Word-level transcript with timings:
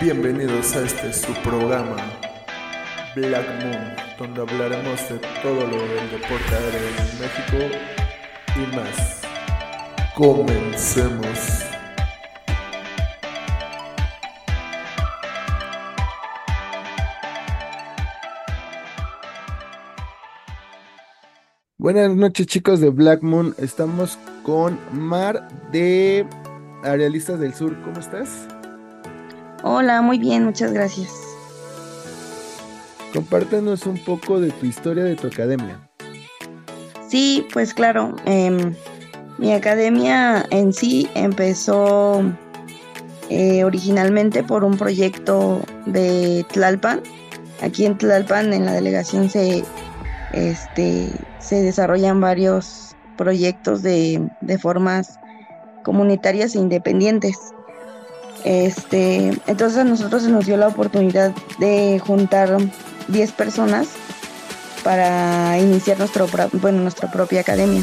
Bienvenidos 0.00 0.74
a 0.74 0.82
este 0.82 1.12
su 1.12 1.32
programa 1.42 1.96
Black 3.14 3.46
Moon, 3.62 3.94
donde 4.18 4.40
hablaremos 4.42 5.08
de 5.08 5.18
todo 5.40 5.66
lo 5.66 5.76
del 5.76 6.10
deporte 6.10 6.54
aéreo 6.54 6.88
en 6.98 7.20
México 7.20 7.76
y 8.56 8.76
más. 8.76 9.22
Comencemos. 10.14 11.64
Buenas 21.78 22.16
noches 22.16 22.46
chicos 22.46 22.80
de 22.80 22.90
Black 22.90 23.22
Moon, 23.22 23.54
estamos 23.58 24.18
con 24.42 24.78
Mar 24.92 25.48
de 25.70 26.26
Arealistas 26.82 27.38
del 27.38 27.54
Sur, 27.54 27.80
¿cómo 27.82 28.00
estás? 28.00 28.48
Hola, 29.66 30.02
muy 30.02 30.18
bien, 30.18 30.44
muchas 30.44 30.74
gracias. 30.74 31.10
Compártanos 33.14 33.86
un 33.86 33.96
poco 33.96 34.38
de 34.38 34.50
tu 34.50 34.66
historia 34.66 35.04
de 35.04 35.16
tu 35.16 35.28
academia. 35.28 35.88
Sí, 37.08 37.46
pues 37.50 37.72
claro, 37.72 38.14
em, 38.26 38.74
mi 39.38 39.54
academia 39.54 40.44
en 40.50 40.74
sí 40.74 41.08
empezó 41.14 42.22
eh, 43.30 43.64
originalmente 43.64 44.42
por 44.42 44.64
un 44.64 44.76
proyecto 44.76 45.62
de 45.86 46.44
Tlalpan. 46.52 47.00
Aquí 47.62 47.86
en 47.86 47.96
Tlalpan, 47.96 48.52
en 48.52 48.66
la 48.66 48.72
delegación, 48.72 49.30
se 49.30 49.64
este, 50.34 51.08
se 51.38 51.62
desarrollan 51.62 52.20
varios 52.20 52.94
proyectos 53.16 53.82
de, 53.82 54.28
formas 54.60 55.18
comunitarias 55.84 56.54
e 56.54 56.58
independientes. 56.58 57.53
Este, 58.44 59.40
entonces 59.46 59.78
a 59.78 59.84
nosotros 59.84 60.22
se 60.22 60.28
nos 60.28 60.46
dio 60.46 60.56
la 60.56 60.68
oportunidad 60.68 61.32
de 61.58 62.00
juntar 62.04 62.56
10 63.08 63.32
personas 63.32 63.88
para 64.82 65.58
iniciar 65.58 65.98
nuestro, 65.98 66.28
bueno, 66.52 66.82
nuestra 66.82 67.10
propia 67.10 67.40
academia. 67.40 67.82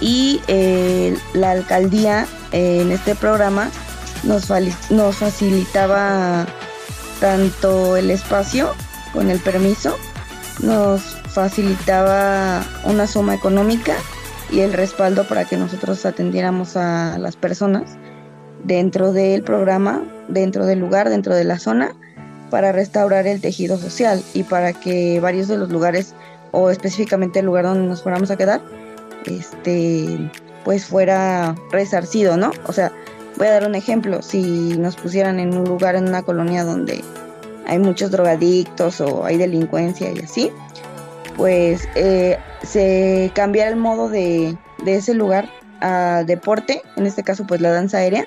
Y 0.00 0.40
eh, 0.46 1.18
la 1.34 1.50
alcaldía 1.50 2.26
en 2.52 2.92
este 2.92 3.14
programa 3.14 3.70
nos, 4.22 4.48
nos 4.90 5.16
facilitaba 5.16 6.46
tanto 7.20 7.96
el 7.96 8.10
espacio 8.10 8.72
con 9.12 9.30
el 9.30 9.40
permiso 9.40 9.96
nos 10.62 11.02
facilitaba 11.28 12.64
una 12.84 13.06
suma 13.06 13.34
económica 13.34 13.96
y 14.50 14.60
el 14.60 14.72
respaldo 14.72 15.26
para 15.26 15.44
que 15.44 15.56
nosotros 15.56 16.04
atendiéramos 16.04 16.76
a 16.76 17.18
las 17.18 17.36
personas 17.36 17.96
dentro 18.64 19.12
del 19.12 19.42
programa, 19.42 20.02
dentro 20.28 20.66
del 20.66 20.78
lugar, 20.78 21.08
dentro 21.08 21.34
de 21.34 21.44
la 21.44 21.58
zona, 21.58 21.94
para 22.50 22.72
restaurar 22.72 23.26
el 23.26 23.40
tejido 23.40 23.78
social 23.78 24.22
y 24.34 24.42
para 24.42 24.72
que 24.72 25.20
varios 25.20 25.48
de 25.48 25.56
los 25.56 25.70
lugares, 25.70 26.14
o 26.50 26.70
específicamente 26.70 27.40
el 27.40 27.46
lugar 27.46 27.64
donde 27.64 27.86
nos 27.86 28.02
fuéramos 28.02 28.30
a 28.30 28.36
quedar, 28.36 28.60
este, 29.26 30.30
pues 30.64 30.84
fuera 30.84 31.54
resarcido, 31.70 32.36
¿no? 32.36 32.50
O 32.66 32.72
sea, 32.72 32.92
voy 33.36 33.46
a 33.46 33.52
dar 33.52 33.66
un 33.66 33.74
ejemplo, 33.74 34.22
si 34.22 34.76
nos 34.78 34.96
pusieran 34.96 35.38
en 35.38 35.56
un 35.56 35.64
lugar, 35.64 35.94
en 35.94 36.08
una 36.08 36.22
colonia 36.22 36.64
donde 36.64 37.02
hay 37.66 37.78
muchos 37.78 38.10
drogadictos 38.10 39.00
o 39.00 39.24
hay 39.24 39.38
delincuencia 39.38 40.10
y 40.12 40.18
así, 40.18 40.50
pues 41.36 41.88
eh, 41.94 42.38
se 42.62 43.30
cambia 43.34 43.68
el 43.68 43.76
modo 43.76 44.08
de, 44.08 44.56
ese 44.84 45.14
lugar 45.14 45.48
a 45.80 46.24
deporte, 46.26 46.82
en 46.96 47.06
este 47.06 47.22
caso 47.22 47.46
pues 47.46 47.60
la 47.60 47.70
danza 47.70 47.98
aérea, 47.98 48.26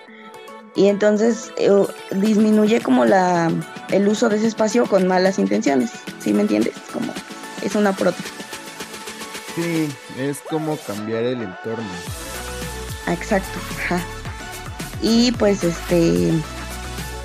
y 0.75 0.87
entonces 0.87 1.51
eh, 1.57 1.69
disminuye 2.11 2.81
como 2.81 3.05
la 3.05 3.51
el 3.91 4.07
uso 4.07 4.29
de 4.29 4.37
ese 4.37 4.47
espacio 4.47 4.85
con 4.85 5.07
malas 5.07 5.37
intenciones, 5.37 5.91
¿sí 6.19 6.33
me 6.33 6.41
entiendes? 6.41 6.73
Como 6.91 7.13
es 7.61 7.75
una 7.75 7.93
prota. 7.93 8.23
Sí, 9.55 9.87
es 10.17 10.39
como 10.49 10.77
cambiar 10.77 11.23
el 11.23 11.43
entorno. 11.43 11.85
Exacto, 13.07 13.59
ajá. 13.77 14.01
Y 15.01 15.31
pues 15.33 15.63
este 15.63 16.31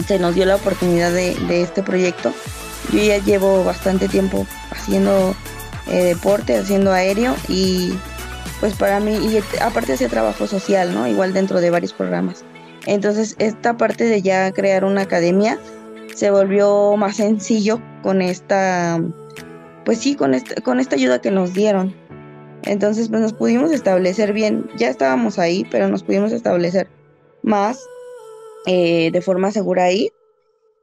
se 0.06 0.19
nos 0.19 0.34
dio 0.34 0.44
la 0.44 0.56
oportunidad 0.56 1.12
de, 1.12 1.62
este 1.62 1.82
proyecto. 1.82 2.32
Yo 2.92 3.03
ya 3.03 3.19
llevo 3.19 3.65
bastante 3.65 4.09
tiempo 4.09 4.47
haciendo 4.70 5.34
eh, 5.86 6.04
deporte, 6.04 6.59
haciendo 6.59 6.92
aéreo 6.92 7.34
y 7.48 7.94
pues 8.60 8.75
para 8.75 9.00
mí, 9.00 9.15
y 9.15 9.42
aparte 9.60 9.92
hacía 9.92 10.09
trabajo 10.09 10.47
social, 10.47 10.92
¿no? 10.92 11.06
Igual 11.06 11.32
dentro 11.32 11.60
de 11.60 11.70
varios 11.70 11.92
programas. 11.92 12.44
Entonces 12.88 13.37
esta 13.38 13.76
parte 13.76 14.04
de 14.04 14.22
ya 14.22 14.50
crear 14.50 14.82
una 14.82 15.03
academia 15.03 15.59
se 16.15 16.31
volvió 16.31 16.97
más 16.97 17.16
sencillo 17.16 17.82
con 18.03 18.22
esta, 18.22 18.99
pues 19.84 19.99
sí, 19.99 20.16
con 20.16 20.32
esta, 20.32 20.60
con 20.62 20.81
esta 20.81 20.97
ayuda 20.97 21.21
que 21.21 21.31
nos 21.31 21.53
dieron. 21.53 21.94
Entonces 22.65 23.10
pues 23.10 23.21
nos 23.21 23.34
pudimos 23.34 23.72
establecer 23.72 24.32
bien, 24.32 24.71
ya 24.78 24.88
estábamos 24.88 25.38
ahí, 25.38 25.66
pero 25.71 25.88
nos 25.88 26.03
pudimos 26.03 26.32
establecer 26.32 26.88
más 27.43 27.78
eh, 28.66 29.10
de 29.12 29.21
forma 29.21 29.53
segura 29.53 29.84
ahí. 29.84 30.10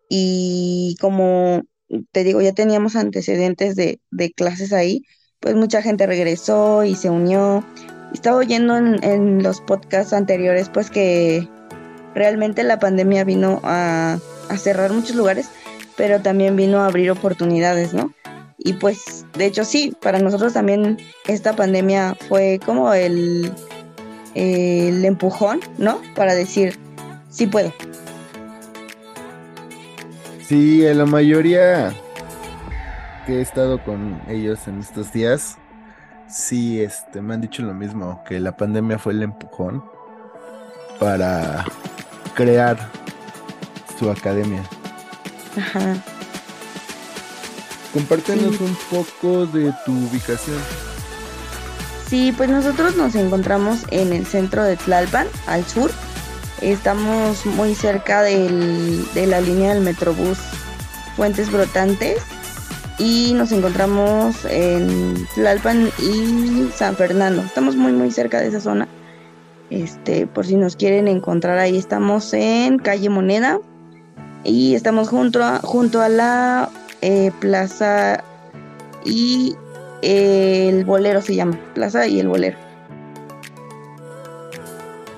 Y 0.08 0.98
como 1.02 1.64
te 2.12 2.24
digo, 2.24 2.40
ya 2.40 2.54
teníamos 2.54 2.96
antecedentes 2.96 3.76
de, 3.76 4.00
clases 4.36 4.74
ahí, 4.74 5.02
pues 5.40 5.56
mucha 5.56 5.82
gente 5.82 6.06
regresó 6.06 6.84
y 6.84 6.94
se 6.94 7.10
unió. 7.10 7.66
Estaba 8.14 8.38
oyendo 8.38 8.78
en, 8.78 9.42
los 9.42 9.60
podcasts 9.62 10.14
anteriores, 10.14 10.70
pues 10.70 10.92
que 10.92 11.50
realmente 12.16 12.64
la 12.64 12.80
pandemia 12.80 13.24
vino 13.24 13.60
a, 13.64 14.18
cerrar 14.58 14.92
muchos 14.94 15.16
lugares, 15.16 15.50
pero 15.98 16.22
también 16.22 16.56
vino 16.56 16.80
a 16.80 16.88
abrir 16.88 17.12
oportunidades, 17.12 17.94
¿no? 17.94 18.14
Y 18.58 18.74
pues, 18.74 19.26
de 19.34 19.46
hecho, 19.46 19.66
sí, 19.66 19.94
para 20.02 20.20
nosotros 20.20 20.54
también 20.54 20.98
esta 21.28 21.56
pandemia 21.56 22.16
fue 22.28 22.60
como 22.66 22.94
el, 22.94 23.52
el 24.34 25.04
empujón, 25.04 25.60
¿no? 25.78 26.02
Para 26.16 26.34
decir, 26.34 26.80
sí 27.30 27.48
puedo. 27.48 27.74
Sí, 30.48 30.82
la 30.82 31.06
mayoría 31.06 31.94
que 33.26 33.40
he 33.40 33.42
estado 33.42 33.84
con 33.84 34.22
ellos 34.30 34.68
en 34.68 34.80
estos 34.80 35.12
días, 35.12 35.58
sí, 36.30 36.82
este, 36.82 37.22
me 37.22 37.34
han 37.34 37.42
dicho 37.42 37.62
lo 37.62 37.74
mismo, 37.74 38.24
que 38.28 38.40
la 38.40 38.56
pandemia 38.56 39.00
fue 39.00 39.14
el 39.14 39.24
empujón 39.24 39.84
para 41.00 41.66
crear 42.36 42.78
su 43.98 44.10
academia. 44.10 44.64
Ajá. 45.58 45.96
Compártenos 47.94 48.60
un 48.60 48.78
poco 48.90 49.46
de 49.48 49.74
tu 49.86 49.92
ubicación. 49.92 50.58
Sí, 52.08 52.34
pues 52.36 52.50
nosotros 52.50 52.96
nos 52.96 53.16
encontramos 53.16 53.80
en 53.90 54.14
el 54.14 54.26
centro 54.28 54.64
de 54.64 54.78
Tlalpan, 54.78 55.28
al 55.48 55.66
sur, 55.66 55.92
Estamos 56.62 57.46
muy 57.46 57.76
cerca 57.76 58.22
del, 58.22 59.06
de 59.14 59.28
la 59.28 59.42
línea 59.42 59.74
del 59.74 59.84
Metrobús 59.84 60.38
Fuentes 61.18 61.52
Brotantes 61.52 62.22
y 62.98 63.34
nos 63.34 63.52
encontramos 63.52 64.46
en 64.46 65.28
Tlalpan 65.36 65.90
y 66.00 66.70
San 66.74 66.96
Fernando. 66.96 67.42
Estamos 67.42 67.76
muy 67.76 67.92
muy 67.92 68.10
cerca 68.10 68.40
de 68.40 68.48
esa 68.48 68.62
zona. 68.62 68.88
Este, 69.70 70.28
por 70.28 70.46
si 70.46 70.56
nos 70.56 70.76
quieren 70.76 71.08
encontrar 71.08 71.58
ahí 71.58 71.78
estamos 71.78 72.34
en 72.34 72.78
calle 72.78 73.10
Moneda 73.10 73.60
y 74.44 74.76
estamos 74.76 75.10
junto 75.10 75.44
a, 75.44 75.60
junto 75.60 76.02
a 76.02 76.10
la 76.10 76.70
eh, 77.02 77.32
plaza 77.40 78.24
y 79.04 79.56
el 80.02 80.86
bolero 80.86 81.22
se 81.22 81.36
llama, 81.36 81.60
plaza 81.74 82.06
y 82.06 82.20
el 82.20 82.28
bolero 82.28 82.66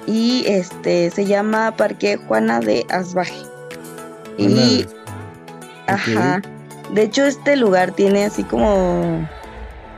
y 0.07 0.45
este 0.47 1.11
se 1.11 1.25
llama 1.25 1.75
Parque 1.75 2.15
Juana 2.15 2.61
de 2.61 2.85
Asbaje. 2.89 3.45
Y 4.37 4.85
ajá. 5.85 6.41
De 6.93 7.03
hecho 7.03 7.25
este 7.25 7.57
lugar 7.57 7.91
tiene 7.91 8.23
así 8.23 8.43
como 8.43 9.27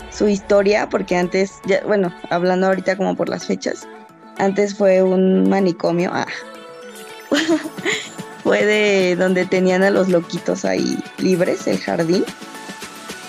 su 0.10 0.28
historia 0.28 0.90
porque 0.90 1.16
antes 1.16 1.60
ya 1.66 1.81
bueno, 1.86 2.12
hablando 2.31 2.68
ahorita 2.68 2.98
como 2.98 3.16
por 3.16 3.30
las 3.30 3.46
fechas, 3.46 3.88
antes 4.39 4.75
fue 4.75 5.03
un 5.03 5.47
manicomio. 5.47 6.12
Ah. 6.13 6.27
fue 8.44 8.65
de 8.65 9.15
donde 9.15 9.45
tenían 9.45 9.83
a 9.83 9.91
los 9.91 10.09
loquitos 10.09 10.65
ahí 10.65 10.97
libres, 11.19 11.68
el 11.68 11.80
jardín 11.80 12.25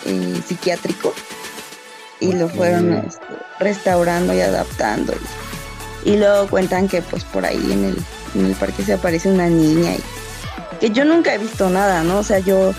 eh, 0.07 0.41
psiquiátrico 0.47 1.13
y 2.21 2.33
lo 2.33 2.49
fueron 2.49 2.95
este, 2.95 3.25
restaurando 3.59 4.33
y 4.33 4.41
adaptando 4.41 5.13
y 5.13 5.51
y 6.05 6.17
luego 6.17 6.49
cuentan 6.49 6.89
que 6.89 7.03
pues 7.03 7.25
por 7.25 7.45
ahí 7.45 7.73
en 7.73 7.85
el, 7.85 7.97
en 8.35 8.47
el 8.47 8.55
parque 8.55 8.83
se 8.83 8.95
aparece 8.95 9.31
una 9.31 9.49
niña 9.49 9.93
y 9.93 10.01
que 10.81 10.91
yo 10.91 11.05
nunca 11.05 11.35
he 11.35 11.39
visto 11.39 11.69
nada, 11.69 12.03
¿no? 12.03 12.19
O 12.19 12.23
sea, 12.23 12.39
yo 12.39 12.73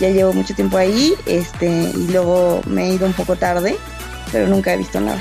ya 0.00 0.10
llevo 0.10 0.32
mucho 0.32 0.54
tiempo 0.54 0.76
ahí, 0.76 1.14
este, 1.26 1.68
y 1.68 2.08
luego 2.08 2.60
me 2.66 2.88
he 2.88 2.94
ido 2.94 3.06
un 3.06 3.12
poco 3.12 3.36
tarde, 3.36 3.76
pero 4.32 4.48
nunca 4.48 4.74
he 4.74 4.76
visto 4.76 5.00
nada. 5.00 5.20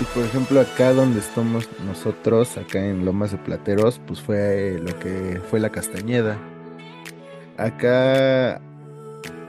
Y 0.00 0.04
por 0.14 0.24
ejemplo, 0.24 0.60
acá 0.60 0.94
donde 0.94 1.20
estamos 1.20 1.68
nosotros, 1.86 2.56
acá 2.56 2.82
en 2.82 3.04
Lomas 3.04 3.32
de 3.32 3.36
Plateros, 3.36 4.00
pues 4.06 4.20
fue 4.20 4.80
lo 4.82 4.98
que 4.98 5.40
fue 5.50 5.60
la 5.60 5.70
Castañeda. 5.70 6.38
acá, 7.58 8.62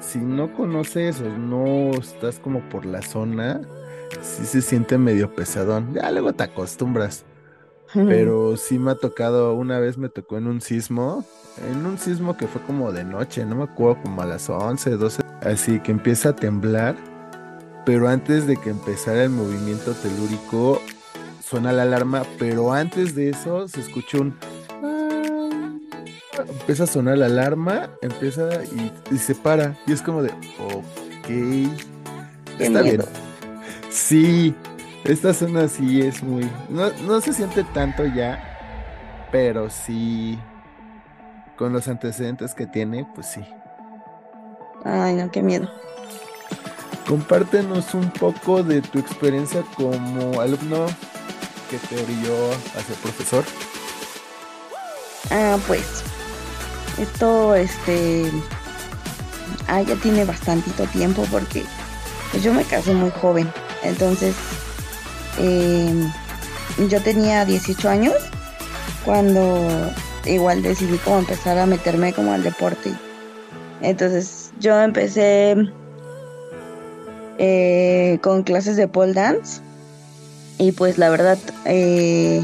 si 0.02 0.20
no 0.20 0.54
conoces 0.54 1.22
o 1.22 1.30
no 1.30 1.92
estás 1.92 2.40
como 2.40 2.60
por 2.70 2.86
la 2.86 3.02
zona, 3.02 3.62
sí 4.22 4.46
se 4.46 4.62
siente 4.62 4.98
medio 4.98 5.34
pesadón. 5.34 5.94
Ya 5.94 6.12
luego 6.12 6.34
te 6.34 6.44
acostumbras. 6.44 7.24
Pero 7.94 8.58
sí 8.58 8.78
me 8.78 8.92
ha 8.92 8.96
tocado, 8.96 9.54
una 9.54 9.80
vez 9.80 9.98
me 9.98 10.10
tocó 10.10 10.38
en 10.38 10.48
un 10.48 10.60
sismo, 10.60 11.26
en 11.72 11.86
un 11.86 11.98
sismo 11.98 12.36
que 12.36 12.48
fue 12.48 12.62
como 12.62 12.92
de 12.92 13.04
noche, 13.04 13.46
no 13.46 13.56
me 13.56 13.64
acuerdo, 13.64 14.02
como 14.04 14.22
a 14.22 14.26
las 14.26 14.50
11, 14.50 14.92
12, 14.92 15.24
así 15.42 15.80
que 15.80 15.92
empieza 15.92 16.30
a 16.30 16.36
temblar, 16.36 16.96
pero 17.86 18.08
antes 18.08 18.48
de 18.48 18.58
que 18.58 18.70
empezara 18.70 19.24
el 19.24 19.30
movimiento 19.30 19.94
telúrico, 19.94 20.82
suena 21.44 21.72
la 21.72 21.84
alarma, 21.84 22.24
pero 22.38 22.74
antes 22.74 23.16
de 23.16 23.30
eso 23.30 23.68
se 23.68 23.82
escucha 23.82 24.20
un... 24.20 24.38
Empieza 26.48 26.86
a 26.86 26.88
sonar 26.88 27.18
la 27.18 27.26
alarma, 27.28 27.90
empieza 28.02 28.50
y, 29.12 29.18
se 29.18 29.36
para, 29.36 29.78
y 29.86 29.92
es 29.92 30.02
como 30.02 30.24
de, 30.24 30.30
ok, 30.30 31.30
está 32.60 32.82
bien. 32.82 33.04
Sí, 33.90 34.56
esta 35.04 35.34
zona 35.34 35.68
sí 35.68 36.02
es 36.02 36.24
muy. 36.24 36.50
No, 36.70 37.22
se 37.22 37.34
siente 37.34 37.64
tanto 37.74 38.06
ya, 38.06 39.28
pero 39.32 39.70
sí. 39.70 40.40
Con 41.58 41.74
los 41.74 41.88
antecedentes 41.88 42.56
que 42.56 42.66
tiene, 42.66 43.08
pues 43.14 43.28
sí. 43.28 43.42
Ay, 44.84 45.16
no, 45.16 45.30
qué 45.30 45.44
miedo. 45.44 45.70
Compártenos 47.08 47.94
un 47.94 48.10
poco 48.12 48.64
de 48.64 48.82
tu 48.82 49.00
experiencia 49.00 49.64
como 49.76 50.40
alumno 50.40 50.86
que 51.70 51.78
te 51.78 52.02
orilló 52.02 52.52
a 52.78 52.82
ser 52.82 52.96
profesor. 53.02 53.44
Ah, 55.30 55.58
pues. 55.68 56.04
Esto, 56.98 57.56
este. 57.56 58.32
Ah, 59.68 59.82
ya 59.82 59.96
tiene 59.96 60.26
bastantito 60.26 60.86
tiempo 60.88 61.26
porque 61.32 61.64
pues 62.32 62.44
yo 62.44 62.54
me 62.54 62.64
casé 62.64 62.94
muy 62.94 63.12
joven. 63.12 63.52
Entonces, 63.84 64.36
Em, 65.38 66.12
yo 66.90 67.02
tenía 67.02 67.46
18 67.46 67.90
años 67.90 68.16
cuando 69.06 69.92
igual 70.26 70.62
decidí 70.62 70.98
como 71.00 71.20
empezar 71.20 71.58
a 71.58 71.66
meterme 71.66 72.14
como 72.14 72.34
al 72.34 72.44
deporte. 72.44 72.94
Entonces 73.82 74.52
yo 74.60 74.80
empecé 74.80 75.56
eh, 77.44 78.20
con 78.22 78.44
clases 78.44 78.78
de 78.78 78.88
pole 78.88 79.14
dance 79.14 79.62
y 80.58 80.72
pues 80.72 80.98
la 80.98 81.10
verdad 81.10 81.40
eh, 81.66 82.42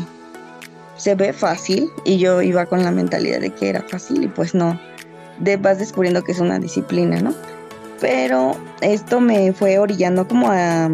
se 0.97 1.15
ve 1.15 1.33
fácil 1.33 1.89
y 2.03 2.17
yo 2.17 2.41
iba 2.41 2.65
con 2.65 2.83
la 2.83 2.91
mentalidad 2.91 3.39
de 3.39 3.51
que 3.51 3.69
era 3.69 3.83
fácil 3.83 4.23
y 4.23 4.27
pues 4.27 4.55
no, 4.55 4.79
de, 5.39 5.57
vas 5.57 5.77
descubriendo 5.77 6.23
que 6.23 6.31
es 6.31 6.39
una 6.39 6.57
disciplina, 6.59 7.21
¿no? 7.21 7.33
Pero 8.01 8.57
esto 8.81 9.19
me 9.19 9.53
fue 9.53 9.77
orillando 9.79 10.27
como 10.27 10.49
a 10.51 10.89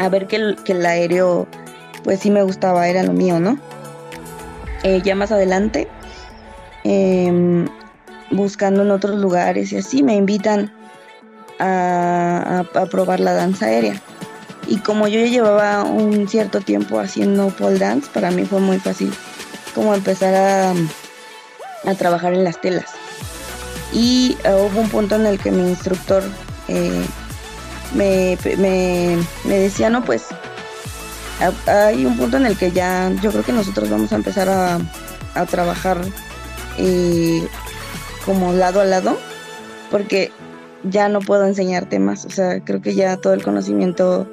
a 0.00 0.08
ver 0.08 0.26
que 0.26 0.36
el, 0.36 0.56
que 0.64 0.72
el 0.72 0.84
aéreo, 0.86 1.46
pues 2.04 2.20
sí 2.20 2.30
me 2.30 2.42
gustaba, 2.42 2.88
era 2.88 3.02
lo 3.02 3.12
mío, 3.12 3.38
¿no? 3.38 3.58
Eh, 4.82 5.02
ya 5.04 5.14
más 5.14 5.30
adelante, 5.30 5.88
em, 6.84 7.66
buscando 8.30 8.82
en 8.82 8.90
otros 8.90 9.18
lugares 9.18 9.72
y 9.72 9.76
así, 9.76 10.02
me 10.02 10.14
invitan 10.14 10.72
a, 11.60 12.64
probar 12.90 13.20
la 13.20 13.32
danza 13.34 13.66
aérea. 13.66 14.00
Y 14.66 14.78
como 14.78 15.08
yo 15.08 15.20
ya 15.20 15.26
llevaba 15.26 15.84
un 15.84 16.28
cierto 16.28 16.60
tiempo 16.60 17.00
haciendo 17.00 17.48
pole 17.48 17.78
dance, 17.78 18.08
para 18.12 18.30
mí 18.30 18.44
fue 18.44 18.60
muy 18.60 18.78
fácil 18.78 19.12
como 19.74 19.94
empezar 19.94 20.34
a, 20.34 20.74
a 21.90 21.94
trabajar 21.94 22.34
en 22.34 22.44
las 22.44 22.60
telas. 22.60 22.90
Y 23.92 24.36
hubo 24.44 24.80
un 24.80 24.88
punto 24.88 25.16
en 25.16 25.26
el 25.26 25.38
que 25.38 25.50
mi 25.50 25.68
instructor 25.68 26.22
eh, 26.68 27.04
me, 27.94 28.38
me, 28.56 29.58
decía, 29.58 29.90
no, 29.90 30.04
pues 30.04 30.26
hay 31.66 32.04
un 32.04 32.16
punto 32.16 32.36
en 32.36 32.46
el 32.46 32.56
que 32.56 32.70
ya 32.70 33.10
yo 33.20 33.30
creo 33.30 33.44
que 33.44 33.52
nosotros 33.52 33.90
vamos 33.90 34.12
a 34.12 34.16
empezar 34.16 34.48
a, 34.48 34.78
a 35.34 35.46
trabajar 35.46 35.98
eh, 36.78 37.46
como 38.24 38.52
lado 38.52 38.80
a 38.80 38.84
lado, 38.84 39.18
porque 39.90 40.30
ya 40.84 41.08
no 41.08 41.20
puedo 41.20 41.46
enseñarte 41.46 41.98
más, 41.98 42.24
o 42.24 42.30
sea, 42.30 42.62
creo 42.64 42.80
que 42.80 42.94
ya 42.94 43.16
todo 43.16 43.34
el 43.34 43.42
conocimiento 43.42 44.26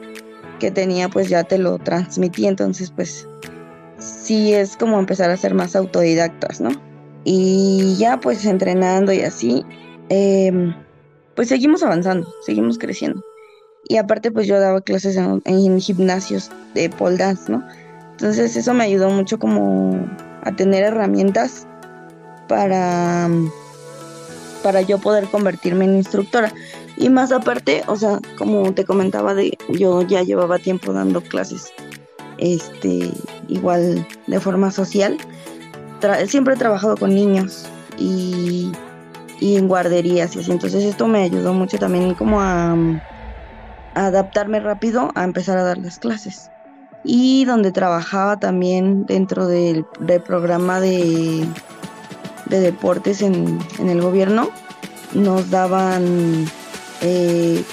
que 0.60 0.72
tenía 0.72 1.10
pues 1.10 1.30
ya 1.30 1.44
te 1.44 1.58
lo 1.58 1.78
transmití, 1.78 2.48
entonces 2.48 2.92
pues 2.92 3.28
sí 4.00 4.54
es 4.54 4.78
como 4.78 5.00
empezar 5.00 5.30
a 5.30 5.38
ser 5.38 5.54
más 5.54 5.76
autodidactas, 5.76 6.62
¿no? 6.62 6.70
Y 7.24 7.96
ya 7.98 8.20
pues 8.20 8.46
entrenando 8.46 9.12
y 9.12 9.22
así, 9.22 9.66
em, 10.10 10.74
pues 11.36 11.50
seguimos 11.50 11.84
avanzando, 11.84 12.28
seguimos 12.46 12.78
creciendo. 12.78 13.24
Y 13.90 13.98
aparte 13.98 14.32
pues 14.32 14.48
yo 14.48 14.60
daba 14.60 14.82
clases 14.82 15.18
en, 15.18 15.80
gimnasios 15.80 16.52
de 16.74 16.90
pole 16.90 17.18
dance, 17.18 17.52
¿no? 17.52 17.66
Entonces 18.12 18.56
eso 18.56 18.74
me 18.74 18.86
ayudó 18.86 19.10
mucho 19.10 19.40
como 19.40 20.08
a 20.44 20.56
tener 20.56 20.84
herramientas 20.84 21.68
para, 22.48 23.30
para 24.68 24.82
yo 24.82 24.98
poder 24.98 25.30
convertirme 25.30 25.86
en 25.86 25.96
instructora. 25.96 26.52
Y 26.98 27.08
más 27.08 27.32
aparte, 27.32 27.86
o 27.88 27.96
sea, 27.96 28.20
como 28.38 28.74
te 28.74 28.84
comentaba, 28.84 29.34
de, 29.34 29.58
yo 29.70 30.02
ya 30.02 30.24
llevaba 30.24 30.60
tiempo 30.60 30.92
dando 30.92 31.22
clases, 31.22 31.72
este, 32.38 33.10
igual 33.48 34.06
de 34.28 34.40
forma 34.42 34.70
social. 34.72 35.18
siempre 36.28 36.56
he 36.56 36.58
trabajado 36.58 36.98
con 36.98 37.16
niños 37.16 37.66
y, 37.98 38.74
en 39.40 39.70
guarderías 39.70 40.36
y 40.36 40.40
así. 40.40 40.52
Entonces 40.52 40.84
esto 40.84 41.08
me 41.08 41.24
ayudó 41.24 41.54
mucho 41.54 41.78
también 41.78 42.14
como 42.14 42.42
a 42.42 42.76
adaptarme 43.96 44.60
rápido 44.60 45.14
a 45.16 45.24
empezar 45.24 45.58
a 45.58 45.64
dar 45.64 45.78
las 45.78 45.98
clases. 45.98 46.52
Y 47.06 47.46
donde 47.46 47.72
trabajaba 47.72 48.38
también 48.38 49.06
dentro 49.06 49.48
del, 49.48 49.86
programa 50.26 50.82
de, 50.82 51.48
de 52.50 52.60
deportes 52.60 53.22
en, 53.22 53.60
el 53.80 54.02
gobierno, 54.02 54.50
nos 55.14 55.50
daban 55.50 56.46
eh, 57.02 57.64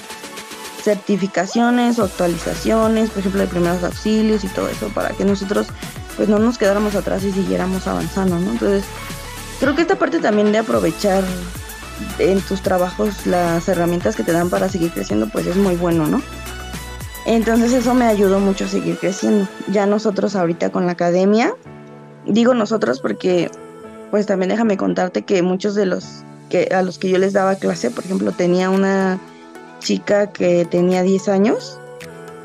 certificaciones 0.82 1.99
o 1.99 2.05
actualizaciones, 2.05 3.11
por 3.11 3.21
ejemplo, 3.21 3.41
de 3.41 3.47
primeros 3.47 3.82
auxilios 3.82 4.44
y 4.44 4.49
todo 4.49 4.69
eso, 4.69 4.88
para 4.88 5.11
que 5.11 5.25
nosotros 5.25 5.69
pues 6.17 6.29
no 6.29 6.38
nos 6.38 6.59
quedáramos 6.59 6.94
atrás 6.94 7.25
y 7.25 7.32
siguiéramos 7.32 7.87
avanzando, 7.88 8.38
¿no? 8.38 8.52
Entonces, 8.52 8.85
creo 9.59 9.75
que 9.75 9.83
esta 9.83 9.97
parte 9.97 10.21
también 10.21 10.52
de 10.52 10.59
aprovechar 10.59 11.25
en 12.19 12.40
tus 12.40 12.61
trabajos 12.61 13.26
las 13.26 13.69
herramientas 13.69 14.16
que 14.16 14.23
te 14.23 14.33
dan 14.33 14.50
para 14.50 14.69
seguir 14.69 14.93
creciendo, 14.93 15.28
pues 15.28 15.47
es 15.47 15.57
muy 15.57 15.76
bueno, 15.76 16.07
¿no? 16.07 16.23
Entonces 17.26 17.73
eso 17.73 17.95
me 17.95 18.04
ayudó 18.04 18.38
mucho 18.38 18.66
a 18.66 18.69
seguir 18.69 18.99
creciendo. 18.99 19.49
Ya 19.69 19.87
nosotros 19.87 20.37
ahorita 20.37 20.71
con 20.71 20.87
la 20.87 20.93
academia, 20.93 21.54
digo 22.26 22.54
nosotros 22.54 23.00
porque 23.00 23.50
pues 24.14 24.26
también 24.26 24.50
déjame 24.50 24.76
contarte 24.76 25.23
que 25.23 25.42
muchos 25.42 25.75
de 25.75 25.87
los 25.87 26.23
que 26.49 26.68
a 26.73 26.83
los 26.83 27.00
que 27.00 27.09
yo 27.09 27.18
les 27.18 27.33
daba 27.33 27.56
clase, 27.56 27.90
por 27.90 28.04
ejemplo, 28.04 28.30
tenía 28.30 28.71
una 28.71 29.18
chica 29.80 30.28
que 30.28 30.64
tenía 30.66 31.02
10 31.02 31.28
años 31.30 31.80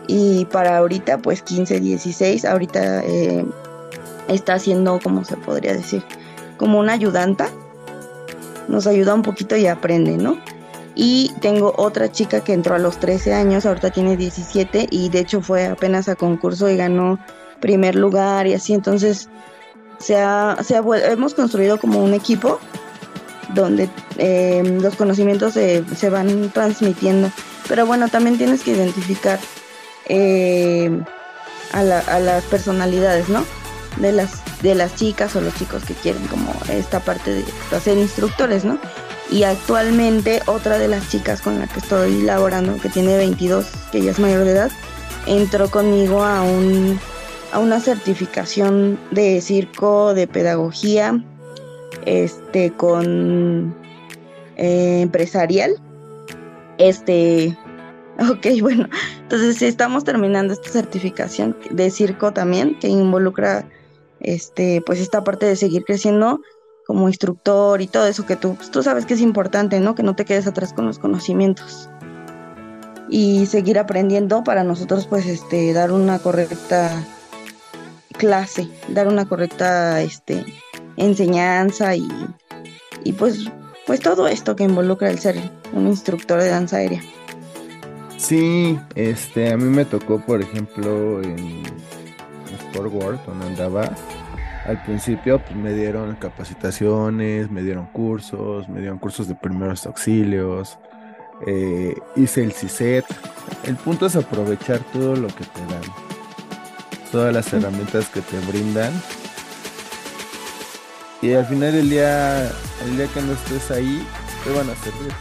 y 0.08 0.46
para 0.46 0.80
ahorita 0.80 1.20
pues 1.20 1.44
15, 1.44 1.80
16, 1.80 2.44
ahorita 2.46 3.04
eh, 3.06 3.46
está 4.30 4.56
haciendo, 4.56 5.00
¿cómo 5.04 5.24
se 5.24 5.38
podría 5.38 5.74
decir? 5.74 6.04
Como 6.58 6.80
una 6.80 6.94
ayudanta 6.94 7.52
nos 8.68 8.88
ayuda 8.88 9.14
un 9.14 9.22
poquito 9.22 9.56
y 9.56 9.68
aprende, 9.68 10.18
¿no? 10.18 10.40
Y 10.96 11.34
tengo 11.40 11.76
otra 11.78 12.12
chica 12.12 12.44
que 12.44 12.54
entró 12.54 12.74
a 12.74 12.80
los 12.80 13.00
13 13.00 13.36
años, 13.36 13.68
ahorita 13.68 13.92
tiene 13.92 14.18
17 14.18 14.88
y 14.90 15.10
de 15.10 15.20
hecho 15.20 15.40
fue 15.42 15.68
apenas 15.68 16.10
a 16.10 16.16
concurso 16.16 16.68
y 16.68 16.78
ganó 16.78 17.20
primer 17.60 17.94
lugar 17.94 18.48
y 18.48 18.56
así. 18.56 18.74
Entonces, 18.74 19.30
se 20.00 20.18
ha, 20.18 20.58
se 20.64 20.76
hemos 20.76 21.34
construido 21.34 21.80
como 21.80 22.04
un 22.04 22.14
equipo 22.14 22.60
donde 23.54 23.90
em, 24.18 24.82
los 24.82 24.96
conocimientos 24.96 25.54
se, 25.54 25.84
se, 25.96 26.10
van 26.10 26.50
transmitiendo. 26.52 27.32
Pero 27.68 27.86
bueno, 27.86 28.08
también 28.08 28.38
tienes 28.38 28.64
que 28.64 28.72
identificar 28.72 29.40
em, 30.06 31.04
a, 31.74 31.80
a 31.80 32.20
las 32.20 32.44
personalidades, 32.46 33.30
¿no? 33.30 33.44
de 33.98 34.12
las 34.12 34.42
de 34.62 34.76
las 34.76 34.96
chicas 34.96 35.36
o 35.36 35.42
los 35.42 35.56
chicos 35.56 35.84
que 35.86 35.94
quieren 35.94 36.26
como 36.28 36.54
esta 36.70 37.00
parte 37.00 37.34
de 37.34 37.80
ser 37.80 37.98
instructores, 37.98 38.66
¿no? 38.66 38.78
Y 39.32 39.44
actualmente 39.44 40.42
otra 40.48 40.78
de 40.78 40.88
las 40.88 41.08
chicas 41.10 41.42
con 41.42 41.60
la 41.60 41.68
que 41.68 41.80
estoy 41.80 42.24
laborando, 42.24 42.78
que 42.78 42.90
tiene 42.90 43.16
22, 43.16 43.66
que 43.92 44.02
ya 44.02 44.12
es 44.12 44.20
mayor 44.20 44.44
de 44.44 44.52
edad, 44.52 44.72
entró 45.28 45.70
conmigo 45.70 46.24
a 46.24 46.42
un 46.42 47.00
a 47.52 47.60
una 47.60 47.80
certificación 47.80 49.00
de 49.12 49.42
circo 49.42 50.14
de 50.14 50.28
pedagogía 50.28 51.24
este 52.06 52.72
con 52.72 53.76
eh, 54.58 55.02
empresarial 55.02 55.76
este 56.78 57.58
ok 58.20 58.62
bueno 58.62 58.88
entonces 59.22 59.62
estamos 59.62 60.04
terminando 60.04 60.54
esta 60.54 60.70
certificación 60.70 61.58
de 61.72 61.90
circo 61.92 62.34
también 62.34 62.78
que 62.80 62.88
involucra 62.88 63.66
este, 64.20 64.82
pues 64.86 65.00
esta 65.00 65.24
parte 65.24 65.46
de 65.46 65.56
seguir 65.56 65.86
creciendo 65.86 66.42
como 66.86 67.08
instructor 67.08 67.82
y 67.82 67.88
todo 67.88 68.08
eso 68.08 68.26
que 68.26 68.36
tú, 68.36 68.56
pues, 68.56 68.72
tú 68.72 68.82
sabes 68.84 69.06
que 69.06 69.14
es 69.14 69.22
importante, 69.22 69.80
¿no? 69.80 69.96
Que 69.96 70.04
no 70.04 70.16
te 70.16 70.26
quedes 70.26 70.48
atrás 70.48 70.74
con 70.74 70.86
los 70.86 70.98
conocimientos. 70.98 71.90
Y 73.10 73.46
seguir 73.46 73.80
aprendiendo 73.80 74.44
para 74.44 74.64
nosotros, 74.64 75.08
pues, 75.08 75.26
este, 75.28 75.72
dar 75.74 75.92
una 75.92 76.20
correcta 76.20 77.06
clase, 78.20 78.68
dar 78.90 79.08
una 79.08 79.26
correcta, 79.26 80.02
este, 80.02 80.46
enseñanza 80.98 81.96
y, 81.96 82.04
pues, 83.18 83.50
pues 83.88 84.02
todo 84.02 84.28
esto 84.28 84.56
que 84.56 84.66
involucra 84.66 85.10
el 85.10 85.18
ser 85.18 85.38
un 85.74 85.88
instructor 85.88 86.40
de 86.40 86.50
danza 86.50 86.78
aérea. 86.78 87.02
Sí, 88.18 88.78
este, 88.96 89.52
a 89.52 89.58
mí 89.58 89.64
me 89.64 89.86
tocó, 89.86 90.20
por 90.20 90.42
ejemplo, 90.42 91.24
en 91.24 91.64
Sport 92.68 92.94
World, 92.94 93.20
donde 93.26 93.48
andaba, 93.48 93.90
al 94.66 94.84
principio 94.84 95.40
pues, 95.40 95.56
me 95.56 95.74
dieron 95.74 96.16
capacitaciones, 96.18 97.50
me 97.50 97.64
dieron 97.64 97.86
cursos, 97.88 98.68
me 98.68 98.82
dieron 98.82 99.00
cursos 99.00 99.30
de 99.30 99.36
primeros 99.36 99.86
auxilios, 99.88 100.78
eh, 101.48 101.96
hice 102.18 102.44
el 102.44 102.52
CISET. 102.52 103.06
El 103.64 103.78
punto 103.78 104.06
es 104.06 104.16
aprovechar 104.18 104.80
todo 104.92 105.16
lo 105.16 105.28
que 105.28 105.46
te 105.46 105.62
dan, 105.62 106.09
todas 107.12 107.34
las 107.34 107.52
herramientas 107.54 108.08
que 108.10 108.22
te 108.22 108.40
brindan. 108.42 108.94
Y 111.22 111.34
al 111.34 111.46
final 111.46 111.74
del 111.74 111.90
día, 111.90 112.52
el 112.86 112.98
día 112.98 113.08
que 113.08 113.22
no 113.22 113.34
estés 113.34 113.72
ahí, 113.72 114.06
te 114.44 114.52
van 114.52 114.70
a 114.70 114.76
servir. 114.76 115.14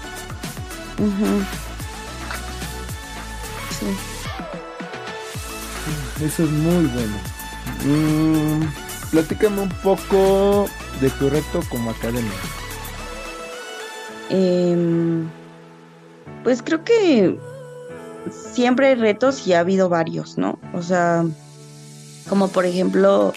Eso 6.25 6.45
es 6.45 6.50
muy 6.50 6.87
bueno. 6.87 7.16
Mm, 7.85 8.62
platícame 9.11 9.62
un 9.62 9.68
poco 9.83 10.68
de 11.00 11.11
tu 11.11 11.30
reto 11.30 11.61
como 11.68 11.90
academia. 11.90 12.30
Em, 14.30 15.28
pues 16.45 16.62
creo 16.62 16.85
que 16.85 17.38
siempre 18.52 18.88
hay 18.88 18.95
retos 18.97 19.47
y 19.47 19.54
ha 19.54 19.61
habido 19.61 19.88
varios, 19.88 20.37
¿no? 20.38 20.59
O 20.75 20.83
sea, 20.83 21.25
como 22.29 22.49
por 22.49 22.65
ejemplo, 22.65 23.33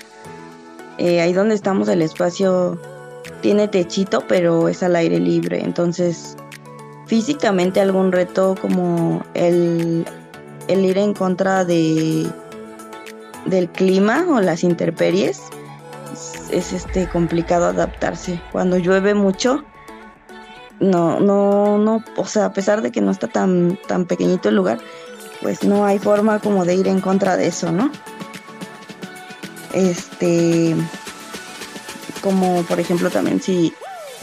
eh, 0.97 1.21
ahí 1.21 1.33
donde 1.33 1.55
estamos 1.55 1.87
el 1.89 2.01
espacio 2.01 2.79
tiene 3.41 3.67
techito, 3.67 4.23
pero 4.27 4.67
es 4.67 4.83
al 4.83 4.95
aire 4.95 5.19
libre. 5.19 5.61
Entonces, 5.63 6.35
físicamente 7.07 7.81
algún 7.81 8.11
reto 8.11 8.55
como 8.61 9.23
el, 9.33 10.05
el 10.67 10.85
ir 10.85 10.97
en 10.97 11.13
contra 11.13 11.65
de 11.65 12.27
del 13.45 13.69
clima 13.69 14.25
o 14.29 14.39
las 14.39 14.63
intemperies 14.63 15.41
es, 16.51 16.73
este 16.73 17.07
complicado 17.09 17.65
adaptarse. 17.65 18.41
Cuando 18.51 18.77
llueve 18.77 19.13
mucho, 19.13 19.63
no, 20.79 21.19
no, 21.19 21.77
no, 21.77 22.03
o 22.17 22.25
sea, 22.25 22.45
a 22.45 22.53
pesar 22.53 22.81
de 22.81 22.91
que 22.91 23.01
no 23.01 23.11
está 23.11 23.27
tan, 23.27 23.77
tan 23.87 24.05
pequeñito 24.05 24.49
el 24.49 24.55
lugar, 24.55 24.79
pues 25.41 25.63
no 25.63 25.85
hay 25.85 25.99
forma 25.99 26.39
como 26.39 26.65
de 26.65 26.75
ir 26.75 26.87
en 26.87 27.01
contra 27.01 27.37
de 27.37 27.47
eso, 27.47 27.71
¿no? 27.71 27.91
Este, 29.73 30.75
como 32.21 32.63
por 32.63 32.79
ejemplo 32.79 33.09
también 33.09 33.41
si 33.41 33.73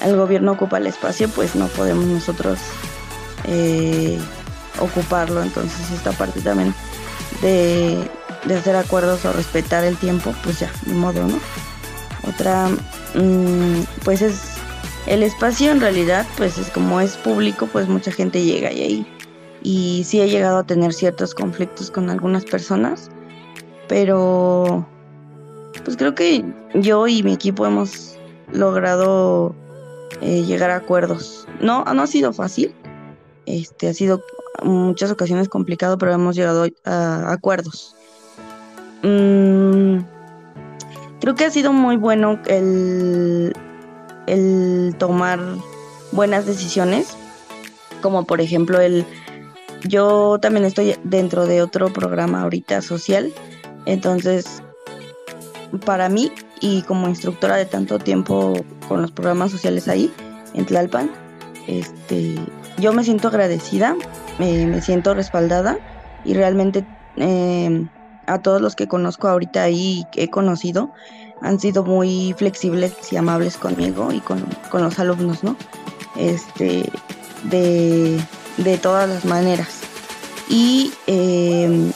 el 0.02 0.16
gobierno 0.16 0.52
ocupa 0.52 0.78
el 0.78 0.86
espacio, 0.86 1.28
pues 1.28 1.54
no 1.54 1.66
podemos 1.68 2.04
nosotros 2.04 2.58
eh, 3.44 4.18
ocuparlo. 4.80 5.42
Entonces 5.42 5.90
esta 5.90 6.12
parte 6.12 6.40
también 6.40 6.74
de, 7.42 8.08
de 8.44 8.54
hacer 8.56 8.76
acuerdos 8.76 9.24
o 9.24 9.32
respetar 9.32 9.84
el 9.84 9.96
tiempo, 9.96 10.34
pues 10.44 10.60
ya, 10.60 10.70
de 10.86 10.94
modo, 10.94 11.26
¿no? 11.26 11.38
Otra, 12.28 12.68
mm, 13.14 13.82
pues 14.04 14.22
es 14.22 14.58
el 15.06 15.22
espacio 15.22 15.70
en 15.70 15.80
realidad, 15.80 16.26
pues 16.36 16.58
es 16.58 16.68
como 16.70 17.00
es 17.00 17.16
público, 17.16 17.66
pues 17.66 17.88
mucha 17.88 18.12
gente 18.12 18.44
llega 18.44 18.72
y 18.72 18.82
ahí. 18.82 19.06
Y 19.62 20.04
sí 20.04 20.20
he 20.20 20.28
llegado 20.28 20.58
a 20.58 20.66
tener 20.66 20.92
ciertos 20.92 21.34
conflictos 21.34 21.90
con 21.90 22.10
algunas 22.10 22.44
personas, 22.44 23.10
pero 23.88 24.86
pues 25.88 25.96
creo 25.96 26.14
que 26.14 26.44
yo 26.74 27.06
y 27.06 27.22
mi 27.22 27.32
equipo 27.32 27.64
hemos 27.64 28.14
logrado 28.52 29.54
eh, 30.20 30.42
llegar 30.42 30.70
a 30.70 30.76
acuerdos. 30.76 31.48
No, 31.62 31.82
no 31.82 32.02
ha 32.02 32.06
sido 32.06 32.34
fácil, 32.34 32.74
este 33.46 33.88
ha 33.88 33.94
sido 33.94 34.20
muchas 34.62 35.10
ocasiones 35.10 35.48
complicado, 35.48 35.96
pero 35.96 36.12
hemos 36.12 36.36
llegado 36.36 36.66
a 36.84 37.32
acuerdos. 37.32 37.96
Mm, 39.02 40.00
creo 41.22 41.34
que 41.34 41.46
ha 41.46 41.50
sido 41.50 41.72
muy 41.72 41.96
bueno 41.96 42.38
el, 42.48 43.54
el 44.26 44.94
tomar 44.98 45.40
buenas 46.12 46.44
decisiones, 46.44 47.16
como 48.02 48.26
por 48.26 48.42
ejemplo 48.42 48.78
el... 48.78 49.06
Yo 49.84 50.38
también 50.38 50.66
estoy 50.66 50.96
dentro 51.02 51.46
de 51.46 51.62
otro 51.62 51.90
programa 51.90 52.42
ahorita 52.42 52.82
social, 52.82 53.32
entonces 53.86 54.62
para 55.84 56.08
mí 56.08 56.32
y 56.60 56.82
como 56.82 57.08
instructora 57.08 57.56
de 57.56 57.66
tanto 57.66 57.98
tiempo 57.98 58.54
con 58.88 59.02
los 59.02 59.10
programas 59.10 59.50
sociales 59.50 59.88
ahí 59.88 60.12
en 60.54 60.66
Tlalpan, 60.66 61.10
este, 61.66 62.36
yo 62.78 62.92
me 62.92 63.04
siento 63.04 63.28
agradecida, 63.28 63.96
me 64.38 64.80
siento 64.80 65.14
respaldada 65.14 65.78
y 66.24 66.34
realmente 66.34 66.84
eh, 67.16 67.86
a 68.26 68.38
todos 68.40 68.60
los 68.60 68.76
que 68.76 68.86
conozco 68.86 69.28
ahorita 69.28 69.62
ahí, 69.62 70.04
que 70.12 70.24
he 70.24 70.30
conocido, 70.30 70.92
han 71.40 71.58
sido 71.58 71.84
muy 71.84 72.34
flexibles 72.36 72.94
y 73.10 73.16
amables 73.16 73.56
conmigo 73.56 74.12
y 74.12 74.20
con, 74.20 74.44
los 74.72 74.98
alumnos, 74.98 75.42
¿no? 75.42 75.56
Este, 76.16 76.90
de, 77.44 78.20
todas 78.82 79.08
las 79.08 79.24
maneras. 79.24 79.80
Y 80.48 80.92
em, 81.06 81.92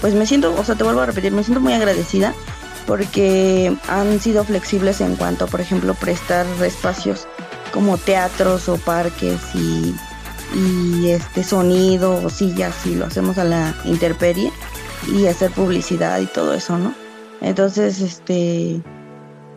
pues 0.00 0.14
me 0.14 0.26
siento, 0.26 0.54
o 0.58 0.64
sea, 0.64 0.74
te 0.74 0.84
vuelvo 0.84 1.00
a 1.00 1.06
repetir, 1.06 1.32
me 1.32 1.42
siento 1.42 1.60
muy 1.60 1.72
agradecida 1.72 2.34
porque 2.88 3.76
han 3.86 4.18
sido 4.18 4.44
flexibles 4.44 5.02
en 5.02 5.14
cuanto, 5.16 5.46
por 5.46 5.60
ejemplo, 5.60 5.92
prestar 5.92 6.46
espacios 6.64 7.28
como 7.70 7.98
teatros 7.98 8.66
o 8.70 8.78
parques 8.78 9.38
y, 9.54 9.94
y 10.54 11.10
este 11.10 11.44
sonido 11.44 12.24
o 12.24 12.30
sillas 12.30 12.74
si 12.82 12.94
lo 12.94 13.04
hacemos 13.04 13.36
a 13.36 13.44
la 13.44 13.74
interperie 13.84 14.50
y 15.06 15.26
hacer 15.26 15.50
publicidad 15.50 16.18
y 16.20 16.26
todo 16.26 16.54
eso, 16.54 16.78
¿no? 16.78 16.94
Entonces, 17.42 18.00
este, 18.00 18.80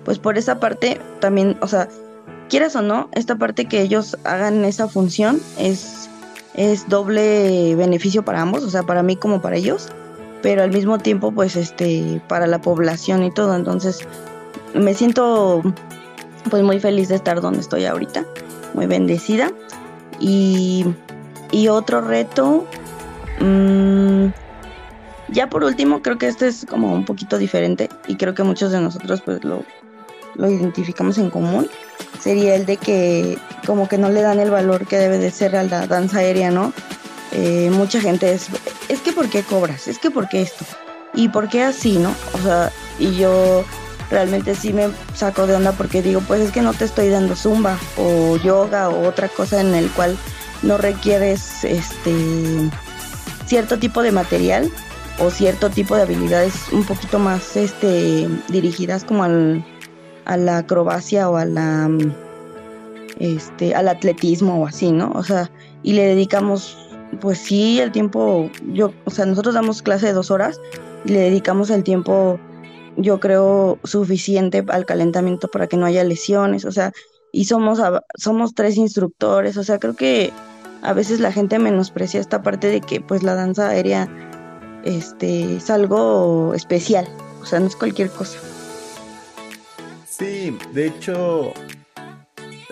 pues 0.04 0.20
por 0.20 0.38
esa 0.38 0.60
parte 0.60 1.00
también, 1.22 1.58
o 1.62 1.68
sea, 1.68 1.88
quieras 2.50 2.76
o 2.76 2.82
no, 2.82 3.10
esta 3.14 3.38
parte 3.38 3.66
que 3.66 3.82
ellos 3.82 4.18
hagan 4.26 4.66
esa 4.66 4.90
función 4.90 5.40
es, 5.58 6.10
es 6.54 6.90
doble 6.90 7.76
beneficio 7.78 8.26
para 8.26 8.42
ambos, 8.42 8.64
o 8.64 8.70
sea, 8.70 8.84
para 8.84 9.04
mí 9.04 9.16
como 9.16 9.42
para 9.42 9.56
ellos, 9.56 9.88
pero 10.42 10.64
al 10.64 10.72
mismo 10.72 10.98
tiempo, 11.00 11.32
pues, 11.32 11.56
este, 11.56 12.22
para 12.28 12.48
la 12.48 12.62
población 12.62 13.24
y 13.24 13.32
todo. 13.32 13.56
Entonces, 13.56 14.00
me 14.74 14.94
siento, 14.94 15.62
pues, 16.50 16.64
muy 16.64 16.80
feliz 16.80 17.10
de 17.10 17.16
estar 17.16 17.42
donde 17.42 17.60
estoy 17.60 17.86
ahorita, 17.86 18.26
muy 18.74 18.88
bendecida. 18.88 19.52
Y, 20.20 20.86
y 21.52 21.68
otro 21.68 22.02
reto, 22.02 22.66
mmm, 23.40 24.28
ya 25.32 25.50
por 25.50 25.64
último, 25.64 26.02
creo 26.02 26.18
que 26.18 26.28
este 26.28 26.48
es 26.48 26.66
como 26.66 26.94
un 26.94 27.06
poquito 27.06 27.38
diferente 27.38 27.90
y 28.08 28.18
creo 28.18 28.34
que 28.34 28.44
muchos 28.44 28.72
de 28.72 28.82
nosotros 28.82 29.22
pues 29.22 29.44
lo, 29.44 29.64
identificamos 30.38 31.18
en 31.18 31.30
común. 31.30 31.70
Sería 32.20 32.56
el 32.56 32.66
de 32.66 32.78
que 32.78 33.38
como 33.66 33.88
que 33.88 33.98
no 33.98 34.10
le 34.10 34.22
dan 34.22 34.40
el 34.40 34.52
valor 34.52 34.86
que 34.86 34.98
debe 34.98 35.18
de 35.18 35.32
ser 35.32 35.56
a 35.56 35.64
la 35.64 35.88
danza 35.88 36.20
aérea, 36.20 36.52
¿no? 36.52 36.74
Eh, 37.32 37.70
mucha 37.72 38.02
gente 38.02 38.34
es, 38.34 38.48
es 38.90 39.00
que 39.02 39.14
¿por 39.14 39.30
qué 39.30 39.44
cobras? 39.44 39.88
Es 39.88 40.00
que 40.00 40.12
¿por 40.12 40.28
qué 40.28 40.42
esto? 40.42 40.66
¿Y 41.14 41.30
por 41.30 41.50
qué 41.50 41.64
así, 41.64 41.98
no? 41.98 42.14
O 42.34 42.38
sea, 42.44 42.72
y 43.00 43.16
yo 43.16 43.64
realmente 44.10 44.56
sí 44.56 44.74
me 44.74 44.90
saco 45.16 45.48
de 45.48 45.56
onda 45.56 45.72
porque 45.72 46.02
digo, 46.02 46.22
pues 46.28 46.42
es 46.42 46.52
que 46.52 46.62
no 46.62 46.74
te 46.74 46.86
estoy 46.86 47.10
dando 47.10 47.36
zumba 47.36 47.78
o 47.98 48.38
yoga 48.38 48.90
o 48.90 49.08
otra 49.08 49.30
cosa 49.30 49.62
en 49.62 49.74
el 49.74 49.90
cual 49.92 50.18
no 50.62 50.78
requieres 50.78 51.64
este 51.64 52.14
cierto 53.46 53.80
tipo 53.80 54.04
de 54.04 54.12
material 54.12 54.70
o 55.20 55.30
cierto 55.30 55.70
tipo 55.70 55.96
de 55.96 56.04
habilidades 56.04 56.54
un 56.72 56.84
poquito 56.84 57.20
más 57.20 57.56
este 57.56 58.30
dirigidas 58.50 59.04
como 59.04 59.24
al, 59.24 59.66
a 60.26 60.38
la 60.38 60.60
acrobacia 60.60 61.30
o 61.30 61.38
a 61.38 61.90
este 63.20 63.76
al 63.76 63.88
atletismo 63.88 64.62
o 64.62 64.68
así, 64.68 64.92
¿no? 64.92 65.12
O 65.16 65.24
sea, 65.24 65.50
y 65.84 65.94
le 65.94 66.04
dedicamos 66.04 66.78
pues 67.20 67.40
sí 67.40 67.80
el 67.80 67.92
tiempo 67.92 68.50
yo, 68.74 68.94
o 69.06 69.12
sea, 69.12 69.26
nosotros 69.26 69.54
damos 69.54 69.82
clase 69.82 70.08
de 70.08 70.14
dos 70.14 70.32
horas 70.32 70.60
y 71.06 71.12
le 71.12 71.20
dedicamos 71.20 71.70
el 71.70 71.84
tiempo 71.84 72.40
yo 72.98 73.20
creo 73.20 73.80
suficiente 73.84 74.64
al 74.68 74.86
calentamiento 74.86 75.48
para 75.48 75.68
que 75.68 75.78
no 75.78 75.86
haya 75.86 76.04
lesiones, 76.04 76.66
o 76.66 76.72
sea, 76.72 76.92
y 77.32 77.46
somos 77.46 77.80
somos 78.18 78.54
tres 78.54 78.78
instructores, 78.78 79.58
o 79.58 79.64
sea, 79.64 79.80
creo 79.80 79.96
que 79.96 80.32
a 80.82 80.94
veces 80.94 81.20
la 81.20 81.32
gente 81.32 81.60
menosprecia 81.60 82.20
esta 82.20 82.42
parte 82.42 82.68
de 82.68 82.82
que 82.82 83.02
pues 83.02 83.24
la 83.24 83.36
danza 83.36 83.70
aérea 83.70 84.10
este, 84.84 85.58
es 85.58 85.70
algo 85.70 86.54
especial, 86.54 87.08
o 87.42 87.46
sea, 87.46 87.60
no 87.60 87.68
es 87.68 87.76
cualquier 87.76 88.10
cosa. 88.10 88.40
Sí, 90.08 90.58
de 90.74 90.88
hecho, 90.88 91.54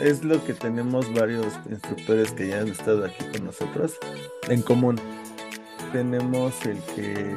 es 0.02 0.24
lo 0.24 0.44
que 0.46 0.54
tenemos 0.54 1.14
varios 1.14 1.48
instructores 1.70 2.32
que 2.32 2.48
ya 2.50 2.62
han 2.62 2.70
estado 2.70 3.06
aquí 3.06 3.24
con 3.32 3.46
nosotros 3.46 3.98
en 4.48 4.62
común. 4.62 5.00
Tenemos 5.92 6.54
el 6.66 6.78
que 6.96 7.36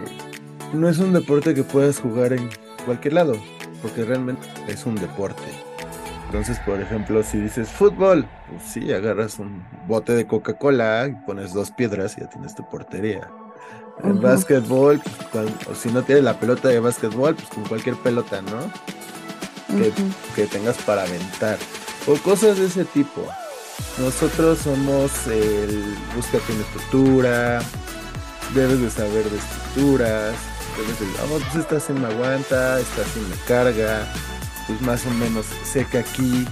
no 0.72 0.88
es 0.88 0.98
un 0.98 1.12
deporte 1.12 1.54
que 1.54 1.62
puedas 1.62 1.98
jugar 2.00 2.32
en 2.32 2.48
cualquier 2.84 3.14
lado, 3.14 3.34
porque 3.80 4.04
realmente 4.04 4.46
es 4.68 4.86
un 4.86 4.94
deporte. 4.94 5.42
Entonces, 6.26 6.58
por 6.60 6.80
ejemplo, 6.80 7.22
si 7.22 7.38
dices 7.38 7.68
fútbol, 7.68 8.26
pues 8.48 8.62
sí, 8.62 8.92
agarras 8.92 9.38
un 9.38 9.62
bote 9.86 10.14
de 10.14 10.26
Coca-Cola 10.26 11.08
y 11.08 11.26
pones 11.26 11.52
dos 11.52 11.70
piedras 11.70 12.16
y 12.16 12.22
ya 12.22 12.30
tienes 12.30 12.54
tu 12.54 12.68
portería. 12.70 13.28
En 14.02 14.20
básquetbol, 14.20 15.00
pues, 15.30 15.50
o 15.70 15.74
si 15.74 15.90
no 15.90 16.02
tienes 16.02 16.24
la 16.24 16.38
pelota 16.38 16.68
de 16.68 16.80
básquetbol, 16.80 17.34
pues 17.34 17.48
con 17.48 17.64
cualquier 17.64 17.96
pelota, 17.96 18.40
¿no? 18.40 18.72
que, 20.34 20.46
tengas 20.46 20.76
para 20.78 21.02
aventar. 21.02 21.58
O 22.06 22.16
cosas 22.16 22.58
de 22.58 22.66
ese 22.66 22.84
tipo. 22.84 23.26
Nosotros 23.98 24.58
somos 24.58 25.26
el 25.26 25.94
búscate 26.14 26.52
una 26.52 26.62
estructura, 26.62 27.62
debes 28.54 28.80
de 28.80 28.90
saber 28.90 29.24
de 29.30 29.38
estructuras, 29.38 30.34
debes 30.76 31.00
de, 31.00 31.06
vamos, 31.20 31.42
pues 31.44 31.64
esta 31.64 31.80
sí 31.80 31.92
me 31.92 32.06
aguanta, 32.06 32.80
esta 32.80 33.04
sí 33.04 33.20
me 33.20 33.36
carga, 33.46 34.06
pues 34.66 34.80
más 34.82 35.06
o 35.06 35.10
menos 35.10 35.46
sé 35.64 35.86
que 35.86 35.98
aquí 35.98 36.46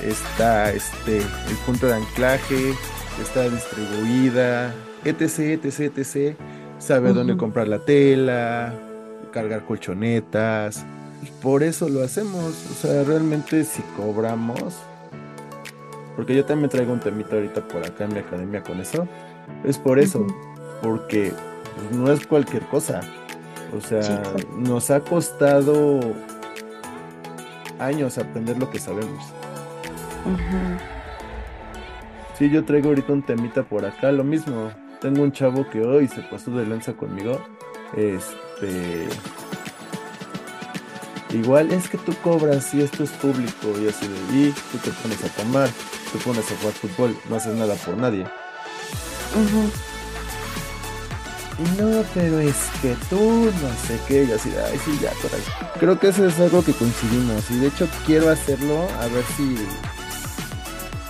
está 0.00 0.72
este 0.72 1.18
el 1.18 1.56
punto 1.64 1.86
de 1.86 1.94
anclaje, 1.94 2.74
está 3.22 3.48
distribuida, 3.48 4.74
etc, 5.04 5.64
etc, 5.64 5.98
etc. 5.98 6.36
Sabe 6.78 7.12
dónde 7.12 7.36
comprar 7.36 7.68
la 7.68 7.80
tela, 7.80 8.74
cargar 9.32 9.64
colchonetas, 9.64 10.84
por 11.42 11.62
eso 11.62 11.88
lo 11.88 12.02
hacemos. 12.02 12.54
O 12.70 12.74
sea, 12.80 13.04
realmente 13.04 13.64
si 13.64 13.82
cobramos, 13.96 14.74
porque 16.18 16.34
yo 16.34 16.44
también 16.44 16.68
traigo 16.68 16.92
un 16.92 16.98
temito 16.98 17.36
ahorita 17.36 17.68
por 17.68 17.86
acá 17.86 18.02
en 18.02 18.14
mi 18.14 18.18
academia 18.18 18.60
con 18.60 18.80
eso, 18.80 19.06
es 19.62 19.78
por 19.78 20.00
eso, 20.00 20.26
porque 20.82 21.32
pues, 21.76 21.96
no 21.96 22.10
es 22.10 22.26
cualquier 22.26 22.64
cosa. 22.64 23.02
O 23.72 23.80
sea, 23.80 24.24
nos 24.56 24.90
ha 24.90 24.98
costado 24.98 26.00
años 27.78 28.18
aprender 28.18 28.58
lo 28.58 28.68
que 28.68 28.80
sabemos. 28.80 29.32
Sí, 32.36 32.50
yo 32.50 32.64
traigo 32.64 32.88
ahorita 32.88 33.12
un 33.12 33.22
temita 33.22 33.62
por 33.62 33.86
acá, 33.86 34.10
lo 34.10 34.24
mismo. 34.24 34.72
Tengo 35.00 35.22
un 35.22 35.30
chavo 35.30 35.70
que 35.70 35.82
hoy 35.82 36.08
se 36.08 36.22
pasó 36.22 36.50
de 36.50 36.66
lanza 36.66 36.94
conmigo. 36.94 37.40
Este 37.96 39.06
Igual 41.30 41.72
es 41.72 41.88
que 41.88 41.98
tú 41.98 42.14
cobras 42.22 42.72
y 42.72 42.80
esto 42.80 43.04
es 43.04 43.10
público 43.10 43.68
y 43.80 43.88
así 43.88 44.08
de, 44.08 44.38
y 44.38 44.50
tú 44.72 44.78
te 44.78 44.90
pones 44.90 45.22
a 45.24 45.28
tomar, 45.28 45.68
te 46.12 46.18
pones 46.18 46.50
a 46.50 46.56
jugar 46.56 46.74
fútbol, 46.74 47.16
no 47.28 47.36
haces 47.36 47.54
nada 47.54 47.74
por 47.74 47.96
nadie. 47.96 48.24
No, 51.78 52.04
pero 52.14 52.38
es 52.38 52.56
que 52.80 52.94
tú 53.10 53.50
no 53.60 53.86
sé 53.86 53.98
qué, 54.06 54.24
y 54.24 54.32
así 54.32 54.50
de, 54.50 54.62
ay, 54.62 54.78
sí, 54.84 54.98
ya, 55.02 55.10
por 55.22 55.34
ahí. 55.34 55.42
Creo 55.80 55.98
que 55.98 56.08
eso 56.08 56.26
es 56.26 56.38
algo 56.38 56.64
que 56.64 56.72
coincidimos 56.72 57.50
y 57.50 57.58
de 57.58 57.66
hecho 57.68 57.88
quiero 58.06 58.30
hacerlo 58.30 58.86
a 59.00 59.06
ver 59.08 59.24
si 59.36 59.56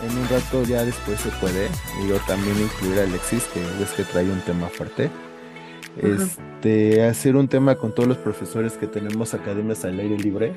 en 0.06 0.18
un 0.18 0.28
rato 0.28 0.62
ya 0.64 0.84
después 0.84 1.20
se 1.20 1.30
puede. 1.30 1.68
Y 2.02 2.08
yo 2.08 2.16
también 2.26 2.60
incluir 2.60 3.00
a 3.00 3.02
Alexis, 3.02 3.44
que 3.52 3.60
es 3.82 3.90
que 3.90 4.04
trae 4.04 4.30
un 4.30 4.40
tema 4.40 4.68
fuerte 4.68 5.10
este, 6.02 7.04
hacer 7.04 7.36
un 7.36 7.48
tema 7.48 7.76
con 7.76 7.94
todos 7.94 8.08
los 8.08 8.18
profesores 8.18 8.74
que 8.74 8.86
tenemos 8.86 9.34
academias 9.34 9.84
al 9.84 9.98
aire 9.98 10.16
libre. 10.18 10.52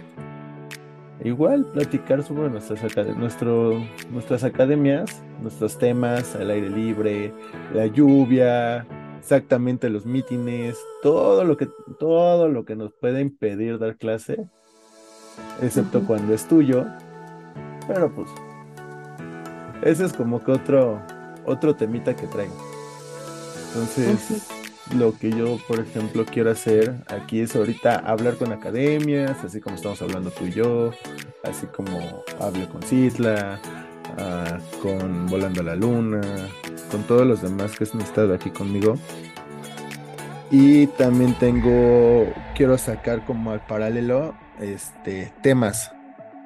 Igual 1.23 1.65
platicar 1.65 2.23
sobre 2.23 2.49
nuestras, 2.49 2.81
nuestro, 3.15 3.79
nuestras 4.11 4.43
academias, 4.43 5.21
nuestros 5.41 5.77
temas 5.77 6.35
al 6.35 6.49
aire 6.49 6.69
libre, 6.69 7.31
la 7.75 7.85
lluvia, 7.85 8.87
exactamente 9.19 9.91
los 9.91 10.07
mítines, 10.07 10.79
todo 11.03 11.43
lo 11.43 11.57
que, 11.57 11.69
todo 11.99 12.47
lo 12.47 12.65
que 12.65 12.75
nos 12.75 12.91
puede 12.93 13.21
impedir 13.21 13.77
dar 13.77 13.97
clase, 13.97 14.47
excepto 15.61 16.01
cuando 16.07 16.33
es 16.33 16.47
tuyo. 16.47 16.87
Pero 17.87 18.11
pues, 18.11 18.29
ese 19.83 20.05
es 20.05 20.13
como 20.13 20.43
que 20.43 20.51
otro, 20.51 20.99
otro 21.45 21.75
temita 21.75 22.15
que 22.15 22.25
traigo. 22.25 22.55
Entonces, 23.67 24.47
lo 24.93 25.17
que 25.17 25.31
yo, 25.31 25.57
por 25.67 25.79
ejemplo, 25.79 26.25
quiero 26.25 26.51
hacer 26.51 26.95
aquí 27.07 27.41
es 27.41 27.55
ahorita 27.55 27.95
hablar 27.99 28.35
con 28.35 28.51
academias, 28.51 29.43
así 29.43 29.61
como 29.61 29.75
estamos 29.75 30.01
hablando 30.01 30.31
tú 30.31 30.45
y 30.45 30.51
yo, 30.51 30.91
así 31.43 31.67
como 31.67 32.23
hable 32.39 32.67
con 32.67 32.81
Citla, 32.83 33.59
ah, 34.17 34.57
con 34.81 35.27
Volando 35.27 35.61
a 35.61 35.63
la 35.63 35.75
Luna, 35.75 36.21
con 36.89 37.03
todos 37.03 37.25
los 37.25 37.41
demás 37.41 37.77
que 37.77 37.85
han 37.91 38.01
estado 38.01 38.33
aquí 38.33 38.49
conmigo. 38.49 38.97
Y 40.49 40.87
también 40.87 41.33
tengo, 41.39 42.27
quiero 42.55 42.77
sacar 42.77 43.25
como 43.25 43.51
al 43.51 43.65
paralelo, 43.65 44.35
este, 44.59 45.31
temas. 45.41 45.91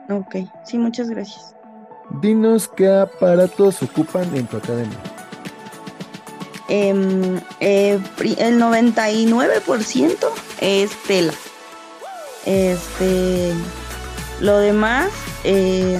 Ok, 0.09 0.35
sí, 0.63 0.77
muchas 0.77 1.09
gracias. 1.09 1.55
Dinos 2.21 2.67
qué 2.67 2.87
aparatos 2.87 3.81
ocupan 3.81 4.35
en 4.35 4.45
tu 4.45 4.57
academia. 4.57 5.14
Em, 6.67 7.39
eh, 7.59 7.99
el 8.37 8.59
99% 8.59 10.31
es 10.61 10.91
tela. 11.07 11.33
Este, 12.45 13.53
lo 14.39 14.59
demás, 14.59 15.09
eh, 15.43 15.99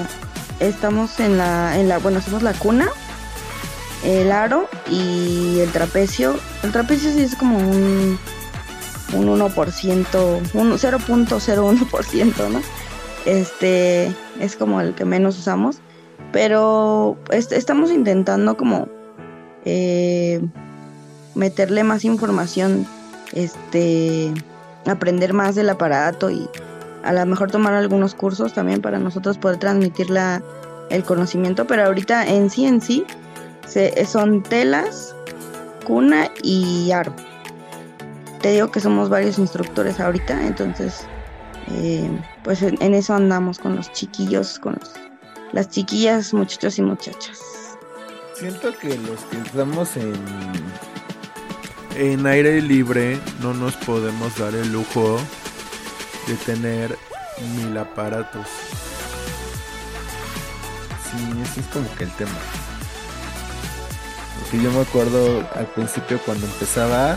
estamos 0.60 1.20
en 1.20 1.38
la, 1.38 1.80
en 1.80 1.88
la, 1.90 2.00
bueno, 2.00 2.22
somos 2.22 2.42
la 2.42 2.54
cuna, 2.54 2.90
el 4.04 4.32
aro 4.32 4.68
y 4.90 5.60
el 5.60 5.72
trapecio. 5.72 6.36
El 6.64 6.72
trapecio 6.72 7.12
sí 7.12 7.22
es 7.22 7.36
como 7.36 7.58
un, 7.58 8.20
un 9.14 9.28
1%, 9.28 10.52
un 10.54 10.72
0.01%, 10.72 12.50
¿no? 12.50 12.62
Este, 13.26 14.16
es 14.40 14.56
como 14.56 14.82
el 14.82 14.94
que 14.94 15.06
menos 15.06 15.38
usamos, 15.38 15.78
pero 16.32 17.18
estamos 17.30 17.92
intentando 17.92 18.58
como 18.58 18.88
eh, 19.66 20.42
meterle 21.34 21.84
más 21.84 22.06
información, 22.06 22.88
este, 23.34 24.34
aprender 24.86 25.34
más 25.34 25.56
del 25.56 25.70
aparato 25.70 26.30
y 26.30 26.48
a 27.04 27.14
lo 27.14 27.26
mejor 27.26 27.52
tomar 27.52 27.74
algunos 27.74 28.16
cursos 28.16 28.54
también 28.54 28.82
para 28.82 29.00
nosotros 29.00 29.38
poder 29.38 29.58
transmitir 29.58 30.10
la, 30.10 30.42
el 30.90 31.04
conocimiento, 31.04 31.68
pero 31.68 31.86
ahorita 31.86 32.26
en 32.28 32.50
sí 32.50 32.66
en 32.66 32.82
sí 32.82 33.06
son 34.08 34.44
telas, 34.44 35.16
cuna 35.86 36.30
y 36.44 36.92
aro. 36.92 37.14
Te 38.42 38.52
digo 38.52 38.70
que 38.72 38.80
somos 38.80 39.10
varios 39.10 39.40
instructores 39.40 40.00
ahorita, 40.00 40.46
entonces 40.46 41.06
eh, 41.72 42.08
pues 42.44 42.62
en, 42.62 42.94
eso 42.94 43.14
andamos 43.14 43.60
con 43.60 43.76
los 43.76 43.92
chiquillos, 43.92 44.60
con 44.60 44.78
las 45.52 45.70
chiquillas, 45.70 46.34
muchachos 46.34 46.78
y 46.78 46.82
muchachas. 46.84 47.40
Siento 48.36 48.78
que 48.78 48.98
los 48.98 49.22
que 49.32 49.38
estamos 49.38 49.96
en, 49.96 50.14
en 51.96 52.28
aire 52.28 52.62
libre 52.62 53.18
no 53.42 53.54
nos 53.54 53.78
podemos 53.78 54.38
dar 54.38 54.54
el 54.54 54.74
lujo 54.74 55.18
de 56.28 56.36
tener 56.46 56.98
mil 57.56 57.78
aparatos. 57.78 58.46
Sí, 61.10 61.42
ese 61.44 61.62
es 61.62 61.68
como 61.68 61.88
que 61.96 62.04
el 62.04 62.12
tema. 62.12 62.38
Porque 64.42 64.62
yo 64.62 64.70
me 64.70 64.82
acuerdo 64.82 65.48
al 65.56 65.68
principio 65.68 66.20
cuando 66.26 66.46
empezaba, 66.46 67.16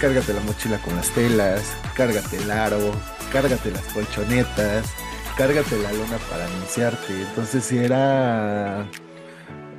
cárgate 0.00 0.32
la 0.32 0.40
mochila 0.40 0.78
con 0.78 0.96
las 0.96 1.10
telas, 1.10 1.64
cárgate 1.94 2.38
el 2.38 2.50
aro, 2.50 2.92
cárgate 3.30 3.72
las 3.72 3.84
colchonetas, 3.92 4.86
cárgate 5.36 5.78
la 5.82 5.92
lona 5.92 6.16
para 6.30 6.46
anunciarte. 6.46 7.12
Entonces 7.12 7.62
si 7.62 7.76
era 7.76 8.86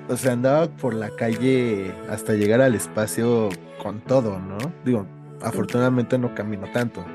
o 0.09 0.17
sea, 0.17 0.33
andaba 0.33 0.67
por 0.67 0.93
la 0.93 1.09
calle 1.15 1.93
hasta 2.09 2.33
llegar 2.33 2.61
al 2.61 2.75
espacio 2.75 3.49
con 3.81 4.01
todo, 4.01 4.39
¿no? 4.39 4.57
Digo, 4.85 5.07
afortunadamente 5.41 6.17
no 6.17 6.33
camino 6.33 6.71
tanto, 6.71 7.05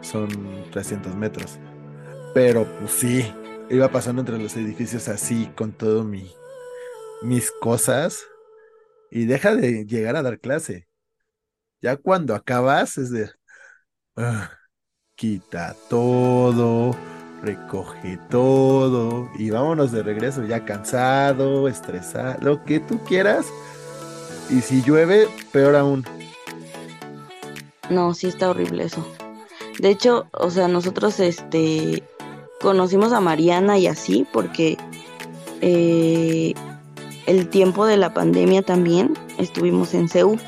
son 0.00 0.28
300 0.70 1.14
metros. 1.14 1.58
Pero 2.34 2.66
pues 2.78 2.92
sí, 2.92 3.32
iba 3.70 3.88
pasando 3.90 4.20
entre 4.20 4.38
los 4.38 4.56
edificios 4.56 5.08
así, 5.08 5.50
con 5.56 5.72
todo 5.72 6.04
mi, 6.04 6.30
mis 7.22 7.50
cosas, 7.50 8.24
y 9.10 9.26
deja 9.26 9.54
de 9.54 9.86
llegar 9.86 10.16
a 10.16 10.22
dar 10.22 10.38
clase. 10.38 10.88
Ya 11.80 11.96
cuando 11.96 12.34
acabas 12.34 12.98
es 12.98 13.10
de... 13.10 13.30
Ah, 14.16 14.50
quita 15.14 15.74
todo, 15.88 16.94
recoge 17.42 18.18
todo 18.28 19.30
y 19.38 19.50
vámonos 19.50 19.92
de 19.92 20.02
regreso 20.02 20.44
ya 20.44 20.64
cansado, 20.64 21.68
estresado, 21.68 22.36
lo 22.40 22.64
que 22.64 22.80
tú 22.80 22.98
quieras. 23.00 23.46
Y 24.50 24.60
si 24.60 24.82
llueve, 24.82 25.28
peor 25.52 25.76
aún. 25.76 26.04
No, 27.88 28.14
sí 28.14 28.26
está 28.26 28.50
horrible 28.50 28.84
eso. 28.84 29.06
De 29.78 29.90
hecho, 29.90 30.26
o 30.32 30.50
sea, 30.50 30.68
nosotros 30.68 31.20
este 31.20 32.02
conocimos 32.60 33.12
a 33.12 33.20
Mariana 33.20 33.78
y 33.78 33.86
así, 33.86 34.26
porque 34.32 34.76
eh, 35.60 36.54
el 37.26 37.48
tiempo 37.48 37.86
de 37.86 37.96
la 37.96 38.12
pandemia 38.12 38.62
también 38.62 39.14
estuvimos 39.38 39.94
en 39.94 40.08
CEU. 40.08 40.38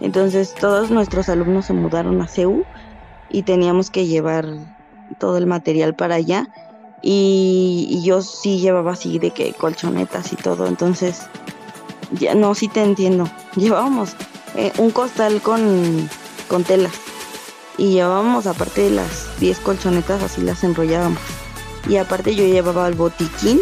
Entonces 0.00 0.54
todos 0.54 0.90
nuestros 0.90 1.28
alumnos 1.28 1.66
se 1.66 1.72
mudaron 1.72 2.20
a 2.20 2.28
CEU 2.28 2.64
y 3.30 3.42
teníamos 3.42 3.90
que 3.90 4.06
llevar 4.06 4.46
todo 5.18 5.38
el 5.38 5.46
material 5.46 5.94
para 5.94 6.16
allá. 6.16 6.48
Y, 7.02 8.00
yo 8.04 8.22
sí 8.22 8.60
llevaba 8.60 8.92
así 8.92 9.18
de 9.18 9.32
que 9.32 9.52
colchonetas 9.52 10.32
y 10.32 10.36
todo. 10.36 10.66
Entonces, 10.66 11.22
ya 12.12 12.34
no, 12.34 12.54
sí 12.54 12.68
te 12.68 12.82
entiendo. 12.82 13.28
Llevábamos 13.56 14.14
eh, 14.54 14.72
un 14.78 14.90
costal 14.90 15.40
con, 15.42 16.08
con 16.48 16.64
telas. 16.64 16.92
Y 17.78 17.92
llevábamos 17.92 18.46
aparte 18.46 18.82
de 18.82 18.90
las 18.90 19.38
10 19.40 19.58
colchonetas, 19.60 20.22
así 20.22 20.42
las 20.42 20.62
enrollábamos. 20.62 21.20
Y 21.88 21.96
aparte 21.96 22.34
yo 22.34 22.44
llevaba 22.44 22.86
el 22.86 22.94
botiquín 22.94 23.60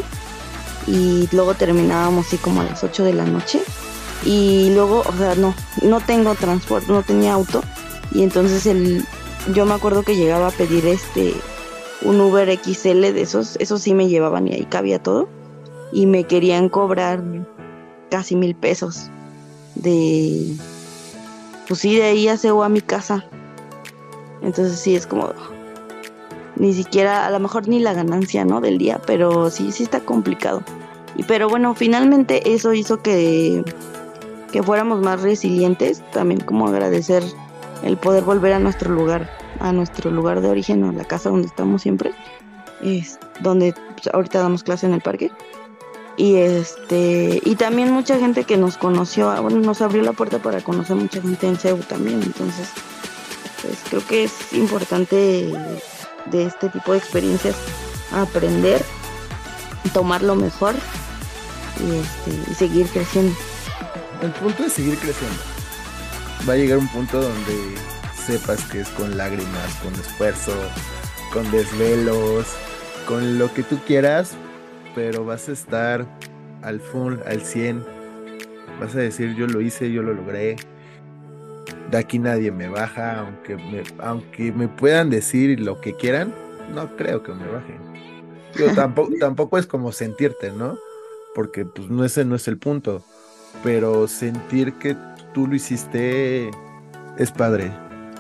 y 0.87 1.29
luego 1.33 1.55
terminábamos 1.55 2.27
así 2.27 2.37
como 2.37 2.61
a 2.61 2.65
las 2.65 2.83
8 2.83 3.05
de 3.05 3.15
la 3.15 3.25
noche. 3.25 3.63
Y 4.25 4.71
luego, 4.75 5.03
o 5.07 5.17
sea, 5.17 5.35
no, 5.37 5.55
no 5.83 6.01
tengo 6.01 6.35
transporte, 6.35 6.93
no 6.93 7.03
tenía 7.03 7.35
auto. 7.35 7.63
Y 8.13 8.23
entonces 8.23 8.67
el, 8.67 9.07
yo 9.55 9.67
me 9.67 9.75
acuerdo 9.75 10.03
que 10.03 10.17
llegaba 10.17 10.49
a 10.49 10.53
pedir 10.53 10.87
este 10.87 11.35
un 12.03 12.21
Uber 12.21 12.49
XL 12.49 13.01
de 13.13 13.21
esos, 13.21 13.57
esos 13.57 13.83
sí 13.83 13.95
me 13.95 14.09
llevaban 14.09 14.49
y 14.49 14.55
ahí 14.55 14.65
cabía 14.65 15.03
todo. 15.03 15.29
Y 15.93 16.07
me 16.07 16.25
querían 16.25 16.69
cobrar 16.69 17.23
casi 18.11 18.37
mil 18.37 18.55
pesos 18.55 19.11
de, 19.75 20.55
pues 21.67 21.81
sí, 21.81 21.97
de 21.97 22.05
ahí 22.05 22.29
a 22.29 22.37
a 22.37 22.69
mi 22.69 22.81
casa. 22.81 23.25
Entonces 24.43 24.79
sí, 24.79 24.95
es 24.95 25.07
como, 25.07 25.33
ni 26.57 26.73
siquiera, 26.73 27.27
a 27.27 27.31
lo 27.31 27.41
mejor 27.41 27.69
ni 27.69 27.81
la 27.81 27.93
ganancia, 27.93 28.45
¿no? 28.45 28.61
Del 28.61 28.79
día, 28.79 29.01
pero 29.07 29.51
sí, 29.51 29.73
sí 29.73 29.83
está 29.83 30.01
complicado. 30.01 30.63
Y 31.17 31.25
pero 31.25 31.49
bueno, 31.49 31.75
finalmente 31.75 32.55
eso 32.55 32.73
hizo 32.73 33.03
que, 33.03 33.65
que 34.53 34.63
fuéramos 34.63 35.01
más 35.01 35.23
resilientes, 35.23 36.03
también 36.13 36.41
como 36.41 36.69
agradecer 36.69 37.23
el 37.83 37.97
poder 37.97 38.25
volver 38.25 38.53
a 38.53 38.59
nuestro 38.59 38.93
lugar, 38.93 39.31
a 39.59 39.73
nuestro 39.73 40.11
lugar 40.11 40.41
de 40.41 40.49
origen, 40.49 40.85
a 40.85 40.93
la 40.93 41.05
casa 41.05 41.31
donde 41.31 41.49
estamos 41.49 41.83
siempre, 41.83 42.13
es 42.83 43.19
donde 43.41 43.75
pues, 43.95 44.13
ahorita 44.13 44.39
damos 44.41 44.63
clase 44.63 44.87
en 44.87 44.95
el 44.95 45.01
parque. 45.01 45.31
Y 46.17 46.37
este, 46.37 47.41
y 47.45 47.55
también 47.55 47.93
mucha 47.93 48.19
gente 48.19 48.45
que 48.45 48.57
nos 48.57 48.77
conoció, 48.77 49.31
bueno, 49.41 49.59
nos 49.61 49.81
abrió 49.81 50.03
la 50.03 50.13
puerta 50.13 50.39
para 50.39 50.61
conocer 50.61 50.97
mucha 50.97 51.23
gente 51.23 51.47
en 51.47 51.57
CEU 51.57 51.79
también, 51.79 52.23
entonces 52.23 52.69
pues 53.63 53.79
creo 53.89 54.07
que 54.07 54.25
es 54.25 54.53
importante 54.53 55.51
de 56.27 56.45
este 56.45 56.69
tipo 56.69 56.93
de 56.93 56.99
experiencias 56.99 57.57
aprender, 58.13 58.85
tomar 59.95 60.23
lo 60.23 60.35
mejor 60.35 60.75
y, 61.79 61.97
este, 61.97 62.51
y 62.51 62.55
seguir 62.55 62.87
creciendo. 62.89 63.35
El 64.21 64.33
punto 64.33 64.65
es 64.65 64.75
seguir 64.75 64.99
creciendo 64.99 65.50
va 66.49 66.55
a 66.55 66.57
llegar 66.57 66.79
un 66.79 66.89
punto 66.89 67.21
donde 67.21 67.75
sepas 68.15 68.65
que 68.67 68.81
es 68.81 68.89
con 68.91 69.17
lágrimas, 69.17 69.75
con 69.83 69.93
esfuerzo, 69.95 70.53
con 71.33 71.51
desvelos, 71.51 72.47
con 73.07 73.39
lo 73.39 73.53
que 73.53 73.63
tú 73.63 73.79
quieras, 73.87 74.33
pero 74.95 75.25
vas 75.25 75.49
a 75.49 75.53
estar 75.53 76.07
al 76.63 76.81
full, 76.81 77.17
al 77.27 77.43
100. 77.43 77.85
Vas 78.81 78.95
a 78.95 79.01
decir, 79.01 79.35
yo 79.35 79.47
lo 79.47 79.61
hice, 79.61 79.93
yo 79.93 80.03
lo 80.03 80.15
logré. 80.15 80.57
De 81.91 81.99
aquí 81.99 82.19
nadie 82.19 82.51
me 82.53 82.69
baja, 82.69 83.21
aunque 83.21 83.57
me, 83.57 83.83
aunque 83.99 84.53
me 84.53 84.69
puedan 84.69 85.11
decir 85.11 85.61
lo 85.61 85.81
que 85.81 85.95
quieran, 85.95 86.33
no 86.75 86.97
creo 86.97 87.23
que 87.23 87.33
me 87.33 87.47
bajen. 87.47 87.79
Yo 88.57 88.67
tampoco, 88.75 89.13
tampoco 89.19 89.59
es 89.59 89.67
como 89.67 89.93
sentirte, 89.93 90.53
¿no? 90.53 90.79
Porque 91.35 91.65
pues 91.65 91.91
no 91.91 92.05
ese 92.05 92.25
no 92.25 92.37
es 92.37 92.49
el 92.49 92.59
punto. 92.59 93.03
Pero 93.63 94.07
sentir 94.07 94.75
que 94.75 94.97
tú 95.35 95.47
lo 95.47 95.55
hiciste, 95.55 96.51
es 97.19 97.31
padre, 97.33 97.73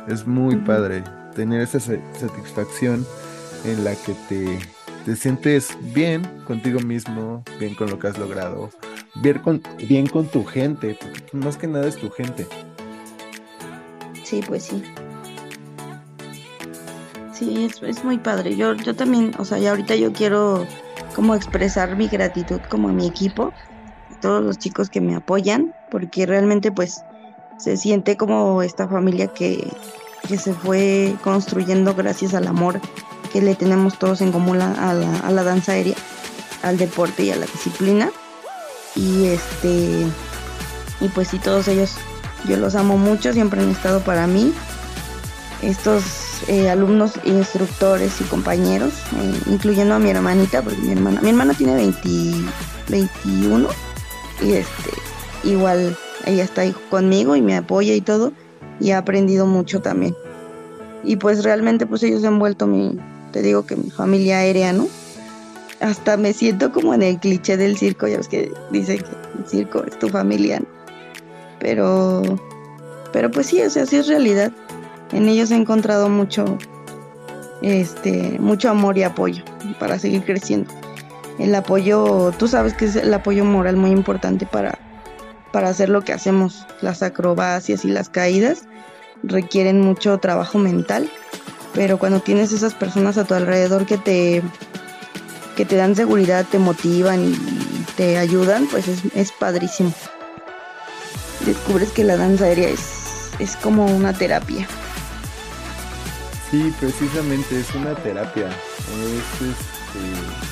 es 0.09 0.27
muy 0.27 0.57
padre 0.57 1.03
tener 1.35 1.61
esa 1.61 1.81
satisfacción 1.81 3.07
en 3.65 3.85
la 3.85 3.95
que 3.95 4.15
te, 4.29 4.59
te, 5.05 5.17
sientes 5.17 5.77
bien 5.95 6.25
contigo 6.47 6.81
mismo, 6.81 7.43
bien 7.59 7.75
con 7.75 7.91
lo 7.91 7.99
que 7.99 8.09
has 8.09 8.19
logrado, 8.19 8.71
bien 9.17 9.39
con, 9.39 9.63
bien 9.89 10.07
con 10.07 10.27
tu 10.27 10.45
gente, 10.45 10.97
porque 11.01 11.37
más 11.37 11.57
que 11.57 11.67
nada 11.67 11.87
es 11.89 11.97
tu 11.97 12.11
gente. 12.11 12.47
Sí, 14.25 14.41
pues 14.47 14.65
sí. 14.65 14.83
Sí, 17.33 17.65
es, 17.65 17.83
es 17.83 18.05
muy 18.05 18.19
padre. 18.19 18.55
Yo, 18.55 18.75
yo 18.75 18.95
también, 18.95 19.33
o 19.39 19.45
sea, 19.45 19.59
ya 19.59 19.71
ahorita 19.71 19.97
yo 19.97 20.13
quiero 20.13 20.67
como 21.15 21.35
expresar 21.35 21.97
mi 21.97 22.07
gratitud 22.07 22.61
como 22.69 22.89
a 22.89 22.93
mi 22.93 23.07
equipo, 23.07 23.53
todos 24.21 24.43
los 24.43 24.59
chicos 24.59 24.91
que 24.91 25.01
me 25.01 25.15
apoyan, 25.15 25.75
porque 25.91 26.27
realmente 26.27 26.71
pues 26.73 27.03
se 27.59 27.77
siente 27.77 28.17
como 28.17 28.63
esta 28.63 28.89
familia 28.89 29.29
que, 29.29 29.69
se 30.29 30.55
fue 30.55 31.17
construyendo 31.25 31.95
gracias 31.95 32.35
al 32.35 32.47
amor 32.47 32.81
que 33.33 33.43
le 33.43 33.57
tenemos 33.57 33.99
todos 33.99 34.21
en 34.21 34.31
común 34.31 34.61
a 34.61 34.95
la, 34.95 35.17
a 35.21 35.31
la 35.33 35.43
danza 35.43 35.73
aérea, 35.73 35.97
al 36.63 36.79
deporte 36.79 37.25
y 37.25 37.31
a 37.31 37.37
la 37.37 37.47
disciplina. 37.47 38.11
Y 38.95 39.27
este 39.27 40.07
y 41.01 41.09
pues 41.09 41.29
sí, 41.29 41.39
todos 41.39 41.67
ellos 41.69 41.97
yo 42.49 42.57
los 42.57 42.75
amo 42.75 42.97
mucho, 42.97 43.33
siempre 43.33 43.61
han 43.61 43.71
estado 43.71 44.01
para 44.01 44.27
mí. 44.27 44.53
Estos 45.63 46.05
eh, 46.49 46.71
alumnos, 46.71 47.13
instructores 47.25 48.21
y 48.21 48.25
compañeros, 48.25 48.95
eh, 49.17 49.41
incluyendo 49.47 49.95
a 49.95 49.99
mi 49.99 50.11
hermanita, 50.11 50.63
porque 50.63 50.81
mi 50.81 50.93
hermana, 50.93 51.21
mi 51.21 51.31
hermana 51.31 51.55
tiene 51.55 51.75
20, 51.75 52.09
21 52.89 53.69
y 54.43 54.53
este 54.53 54.91
igual 55.45 55.97
ella 56.27 56.45
está 56.45 56.63
ahí 56.63 56.75
conmigo 56.91 57.37
y 57.37 57.43
me 57.43 57.57
apoya 57.57 57.95
y 57.95 58.01
todo, 58.01 58.33
y 58.79 58.91
ha 58.91 58.99
aprendido 58.99 59.47
mucho 59.47 59.81
también. 59.81 60.15
Y 61.03 61.17
pues 61.17 61.45
realmente 61.45 61.87
pues 61.87 62.03
ellos 62.03 62.25
han 62.25 62.39
vuelto 62.39 62.67
mi, 62.67 62.99
te 63.33 63.43
digo 63.43 63.65
que 63.65 63.77
mi 63.77 63.91
familia 63.91 64.39
aérea, 64.39 64.73
¿no? 64.73 64.87
Hasta 65.81 66.17
me 66.19 66.35
siento 66.35 66.73
como 66.73 66.93
en 66.93 67.03
el 67.03 67.19
cliché 67.19 67.57
del 67.57 67.79
circo, 67.79 68.07
ya 68.07 68.19
ves 68.19 68.29
que 68.29 68.53
dicen 68.71 68.99
que 68.99 69.41
el 69.41 69.49
circo 69.49 69.85
es 69.85 69.99
tu 69.99 70.09
familia, 70.09 70.63
Pero, 71.59 72.23
pero 73.13 73.31
pues 73.31 73.47
sí, 73.47 73.63
o 73.63 73.71
sea, 73.71 73.87
sí 73.87 73.97
es 73.97 74.07
realidad. 74.07 74.53
En 75.13 75.29
ellos 75.29 75.51
he 75.51 75.57
encontrado 75.57 76.09
mucho, 76.11 76.59
este, 77.63 78.37
mucho 78.39 78.69
amor 78.69 78.99
y 78.99 79.05
apoyo 79.05 79.43
para 79.79 79.99
seguir 79.99 80.23
creciendo. 80.25 80.71
El 81.41 81.55
apoyo, 81.55 82.33
tú 82.39 82.49
sabes 82.49 82.75
que 82.75 82.85
es 82.85 82.97
el 82.97 83.13
apoyo 83.15 83.47
moral 83.47 83.77
muy 83.77 83.91
importante 83.91 84.45
para, 84.45 84.79
para 85.53 85.71
hacer 85.71 85.89
lo 85.89 86.03
que 86.03 86.13
hacemos. 86.13 86.67
Las 86.83 87.03
acrobacias 87.03 87.85
y 87.87 87.89
las 87.89 88.11
caídas 88.11 88.65
requieren 89.23 89.81
mucho 89.81 90.19
trabajo 90.19 90.59
mental, 90.59 91.11
pero 91.73 91.99
cuando 91.99 92.21
tienes 92.21 92.53
esas 92.53 92.75
personas 92.75 93.17
a 93.17 93.25
tu 93.25 93.33
alrededor 93.33 93.87
que 93.87 93.97
te, 93.97 94.43
que 95.57 95.65
te 95.65 95.77
dan 95.77 95.97
seguridad, 95.97 96.45
te 96.51 96.59
motivan 96.59 97.25
y 97.25 97.35
te 97.97 98.19
ayudan, 98.19 98.67
pues 98.67 98.85
es, 99.15 99.33
padrísimo. 99.33 99.95
Descubres 101.47 101.91
que 101.91 102.05
la 102.05 102.19
danza 102.19 102.45
aérea 102.45 102.69
es, 102.69 103.31
es 103.39 103.57
como 103.57 103.87
una 103.87 104.13
terapia. 104.13 104.69
Sí, 106.51 106.71
precisamente 106.79 107.61
es 107.61 107.75
una 107.75 107.95
terapia. 107.95 108.49
Es 108.49 109.49
este, 109.49 110.50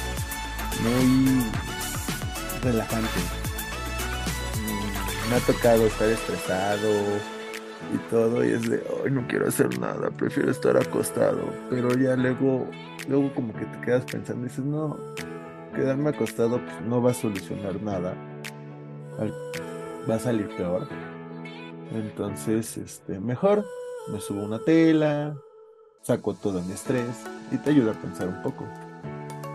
muy 0.82 1.44
relajante 2.62 3.48
me 5.30 5.36
ha 5.36 5.40
tocado 5.40 5.86
estar 5.86 6.08
estresado 6.08 6.88
y 7.92 7.98
todo 8.10 8.44
y 8.44 8.52
es 8.52 8.68
de, 8.68 8.82
ay, 9.04 9.10
no 9.10 9.26
quiero 9.26 9.48
hacer 9.48 9.78
nada, 9.78 10.10
prefiero 10.10 10.50
estar 10.50 10.76
acostado. 10.76 11.52
Pero 11.70 11.94
ya 11.96 12.16
luego, 12.16 12.66
luego 13.08 13.34
como 13.34 13.52
que 13.52 13.66
te 13.66 13.80
quedas 13.82 14.04
pensando 14.04 14.46
y 14.46 14.48
dices, 14.48 14.64
no, 14.64 14.96
quedarme 15.74 16.10
acostado 16.10 16.60
pues 16.64 16.80
no 16.82 17.02
va 17.02 17.10
a 17.10 17.14
solucionar 17.14 17.80
nada. 17.82 18.14
Va 20.08 20.14
a 20.14 20.18
salir 20.18 20.48
peor. 20.56 20.88
Entonces, 21.92 22.78
este, 22.78 23.20
mejor 23.20 23.64
me 24.10 24.20
subo 24.20 24.44
una 24.44 24.60
tela, 24.60 25.36
saco 26.02 26.34
todo 26.34 26.62
mi 26.62 26.72
estrés 26.72 27.24
y 27.50 27.58
te 27.58 27.70
ayuda 27.70 27.92
a 27.92 27.94
pensar 27.94 28.28
un 28.28 28.42
poco. 28.42 28.66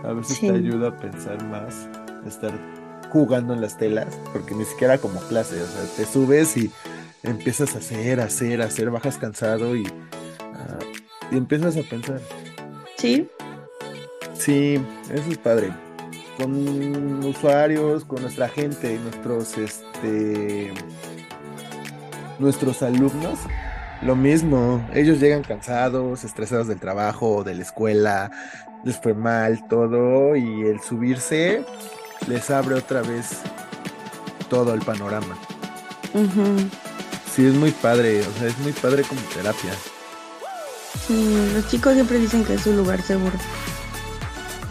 A 0.04 0.12
veces 0.12 0.40
te 0.40 0.50
ayuda 0.50 0.88
a 0.88 0.96
pensar 0.96 1.42
más, 1.44 1.88
estar 2.26 2.52
jugando 3.10 3.54
en 3.54 3.60
las 3.60 3.78
telas, 3.78 4.18
porque 4.32 4.54
ni 4.54 4.64
siquiera 4.64 4.98
como 4.98 5.20
clase, 5.20 5.62
o 5.62 5.66
sea, 5.66 5.96
te 5.96 6.04
subes 6.04 6.56
y 6.56 6.70
empiezas 7.22 7.74
a 7.74 7.78
hacer, 7.78 8.20
hacer, 8.20 8.60
hacer, 8.60 8.90
bajas 8.90 9.18
cansado 9.18 9.76
y, 9.76 9.86
ah, 10.40 10.78
y 11.30 11.36
empiezas 11.36 11.76
a 11.76 11.82
pensar. 11.82 12.20
Sí. 12.98 13.28
Sí, 14.36 14.80
eso 15.10 15.30
es 15.30 15.38
padre. 15.38 15.72
Con 16.36 17.24
usuarios, 17.24 18.04
con 18.04 18.22
nuestra 18.22 18.48
gente, 18.48 18.98
nuestros, 18.98 19.56
este, 19.56 20.72
nuestros 22.38 22.82
alumnos, 22.82 23.38
lo 24.02 24.16
mismo. 24.16 24.86
Ellos 24.92 25.20
llegan 25.20 25.42
cansados, 25.42 26.24
estresados 26.24 26.68
del 26.68 26.80
trabajo, 26.80 27.44
de 27.44 27.54
la 27.54 27.62
escuela, 27.62 28.30
les 28.84 28.98
fue 28.98 29.14
mal 29.14 29.66
todo 29.68 30.36
y 30.36 30.62
el 30.66 30.80
subirse 30.80 31.64
les 32.26 32.50
abre 32.50 32.74
otra 32.74 33.02
vez 33.02 33.38
todo 34.48 34.74
el 34.74 34.80
panorama. 34.80 35.36
Sí, 37.34 37.46
es 37.46 37.54
muy 37.54 37.70
padre, 37.72 38.20
o 38.20 38.38
sea, 38.38 38.48
es 38.48 38.58
muy 38.58 38.72
padre 38.72 39.02
como 39.02 39.20
terapia. 39.34 39.72
Sí, 41.06 41.50
los 41.54 41.68
chicos 41.68 41.94
siempre 41.94 42.18
dicen 42.18 42.44
que 42.44 42.54
es 42.54 42.66
un 42.66 42.76
lugar 42.76 43.02
seguro. 43.02 43.36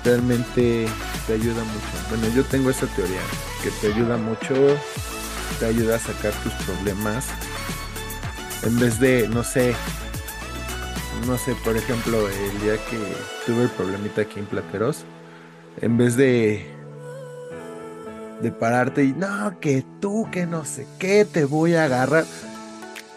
Realmente 0.06 0.88
te 1.28 1.34
ayuda 1.34 1.64
mucho. 1.64 2.10
Bueno, 2.10 2.28
yo 2.36 2.44
tengo 2.46 2.70
esa 2.70 2.88
teoría, 2.88 3.20
que 3.62 3.70
te 3.82 3.94
ayuda 3.94 4.18
mucho, 4.18 4.54
te 5.60 5.66
ayuda 5.66 5.98
a 5.98 6.00
sacar 6.00 6.32
tus 6.44 6.54
problemas. 6.66 7.26
En 8.66 8.80
vez 8.80 9.00
de, 9.00 9.28
no 9.28 9.44
sé, 9.44 9.76
no 11.28 11.38
sé, 11.38 11.56
por 11.64 11.76
ejemplo, 11.76 12.28
el 12.30 12.62
día 12.62 12.76
que 12.90 12.98
tuve 13.46 13.64
el 13.64 13.70
problemita 13.70 14.22
aquí 14.22 14.40
en 14.40 14.46
Plateros, 14.46 15.04
en 15.82 15.98
vez 15.98 16.16
de 16.16 16.74
de 18.44 18.52
pararte 18.52 19.06
y 19.06 19.14
no, 19.14 19.60
que 19.60 19.86
tú, 20.02 20.28
que 20.30 20.46
no 20.46 20.66
sé 20.66 20.86
qué, 21.00 21.26
te 21.26 21.46
voy 21.46 21.76
a 21.76 21.86
agarrar. 21.86 22.26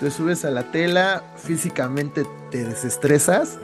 Te 0.01 0.11
subes 0.11 0.45
a 0.45 0.51
la 0.51 0.71
tela, 0.71 1.23
físicamente 1.37 2.25
te 2.51 2.65
desestresas 2.65 3.59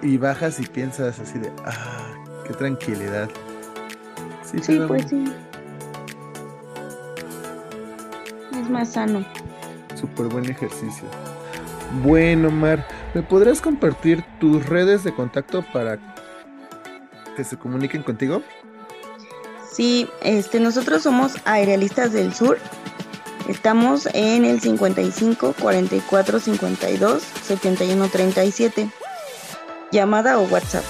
y 0.00 0.16
bajas 0.16 0.58
y 0.60 0.66
piensas 0.66 1.18
así 1.18 1.38
de, 1.38 1.52
ah, 1.66 2.14
qué 2.46 2.54
tranquilidad. 2.54 3.28
Sí, 4.62 4.80
pues 4.88 5.06
sí. 5.08 5.24
Es 8.58 8.70
más 8.70 8.92
sano. 8.92 9.24
Súper 9.94 10.26
buen 10.26 10.50
ejercicio. 10.50 11.04
Bueno, 12.02 12.50
Mar, 12.50 12.86
¿me 13.14 13.22
podrías 13.22 13.60
compartir 13.60 14.24
tus 14.40 14.66
redes 14.66 15.04
de 15.04 15.14
contacto 15.14 15.64
para 15.72 15.98
que 17.36 17.44
se 17.44 17.56
comuniquen 17.56 18.02
contigo? 18.02 18.42
Sí, 19.70 20.08
este, 20.22 20.60
nosotros 20.60 21.02
somos 21.02 21.34
Aerealistas 21.44 22.12
del 22.12 22.34
Sur. 22.34 22.58
Estamos 23.48 24.08
en 24.14 24.44
el 24.44 24.60
55 24.60 25.54
44 25.60 26.40
52 26.40 27.22
71 27.42 28.08
37. 28.08 28.90
Llamada 29.92 30.38
o 30.38 30.42
WhatsApp. 30.44 30.84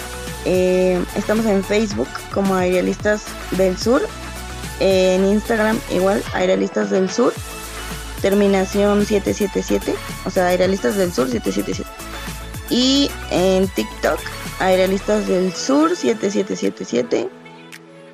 Eh, 0.46 1.02
estamos 1.16 1.46
en 1.46 1.64
Facebook 1.64 2.08
como 2.32 2.54
Aerealistas 2.54 3.24
del 3.52 3.76
Sur. 3.76 4.02
en 4.80 5.24
Instagram 5.24 5.78
igual, 5.90 6.22
Aerealistas 6.34 6.90
del 6.90 7.10
Sur 7.10 7.32
terminación 8.24 9.04
777, 9.04 9.94
o 10.24 10.30
sea, 10.30 10.46
Aeralistas 10.46 10.96
del 10.96 11.12
Sur 11.12 11.28
777. 11.28 11.84
Y 12.70 13.10
en 13.30 13.68
TikTok, 13.68 14.18
Aeralistas 14.60 15.28
del 15.28 15.52
Sur 15.52 15.94
7777. 15.94 17.28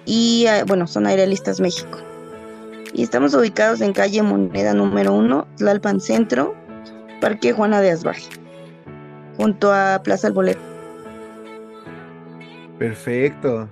Y 0.07 0.47
ah, 0.47 0.65
bueno, 0.67 0.89
son 0.89 1.07
Aeralistas 1.07 1.61
México. 1.61 2.01
Y 2.93 3.05
estamos 3.05 3.35
ubicados 3.35 3.83
en 3.83 3.93
calle 3.93 4.21
Moneda 4.25 4.75
número 4.75 5.13
1, 5.13 5.47
Tlalpan 5.59 6.01
Centro, 6.01 6.57
Parque 7.21 7.53
Juana 7.53 7.81
de 7.81 7.93
Asbaje, 7.93 8.31
junto 9.37 9.73
a 9.73 10.01
Plaza 10.03 10.27
El 10.27 10.33
Bolero. 10.33 10.61
Perfecto. 12.81 13.71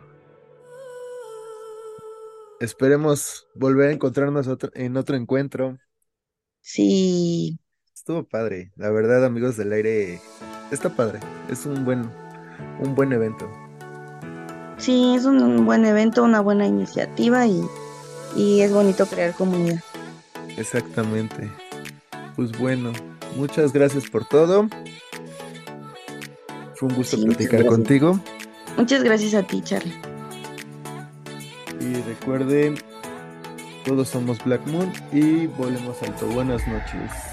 Esperemos 2.61 3.48
volver 3.57 3.88
a 3.88 3.92
encontrarnos 3.92 4.48
en 4.74 4.96
otro 4.96 5.16
encuentro. 5.16 5.77
Sí. 6.61 7.59
Estuvo 7.94 8.25
padre. 8.25 8.73
La 8.77 8.90
verdad, 8.90 9.25
amigos 9.25 9.57
del 9.57 9.73
aire, 9.73 10.21
está 10.71 10.94
padre. 10.94 11.21
Es 11.51 11.66
un 11.66 11.85
buen, 11.85 12.11
un 12.81 12.94
buen 12.94 13.12
evento. 13.12 13.51
Sí, 14.79 15.14
es 15.16 15.25
un, 15.25 15.66
buen 15.66 15.85
evento, 15.85 16.23
una 16.23 16.40
buena 16.40 16.66
iniciativa 16.66 17.47
y, 17.47 18.61
es 18.61 18.73
bonito 18.73 19.07
crear 19.07 19.35
comunidad. 19.35 19.81
Exactamente. 20.57 21.51
Pues 22.37 22.57
bueno, 22.59 22.92
muchas 23.37 23.73
gracias 23.73 24.09
por 24.09 24.27
todo. 24.27 24.68
Fue 26.77 26.88
un 26.88 26.94
gusto 26.94 27.21
platicar 27.21 27.66
contigo. 27.66 28.21
Muchas 28.77 29.03
gracias 29.03 29.35
a 29.35 29.42
ti, 29.42 29.61
Charlie. 29.62 29.94
Y 31.81 31.94
recuerden 32.03 32.77
todos 33.88 34.09
somos 34.09 34.44
Black 34.44 34.66
Moon 34.66 34.92
y 35.12 35.46
volvemos 35.46 36.03
alto. 36.03 36.27
Buenas 36.27 36.66
noches. 36.68 37.28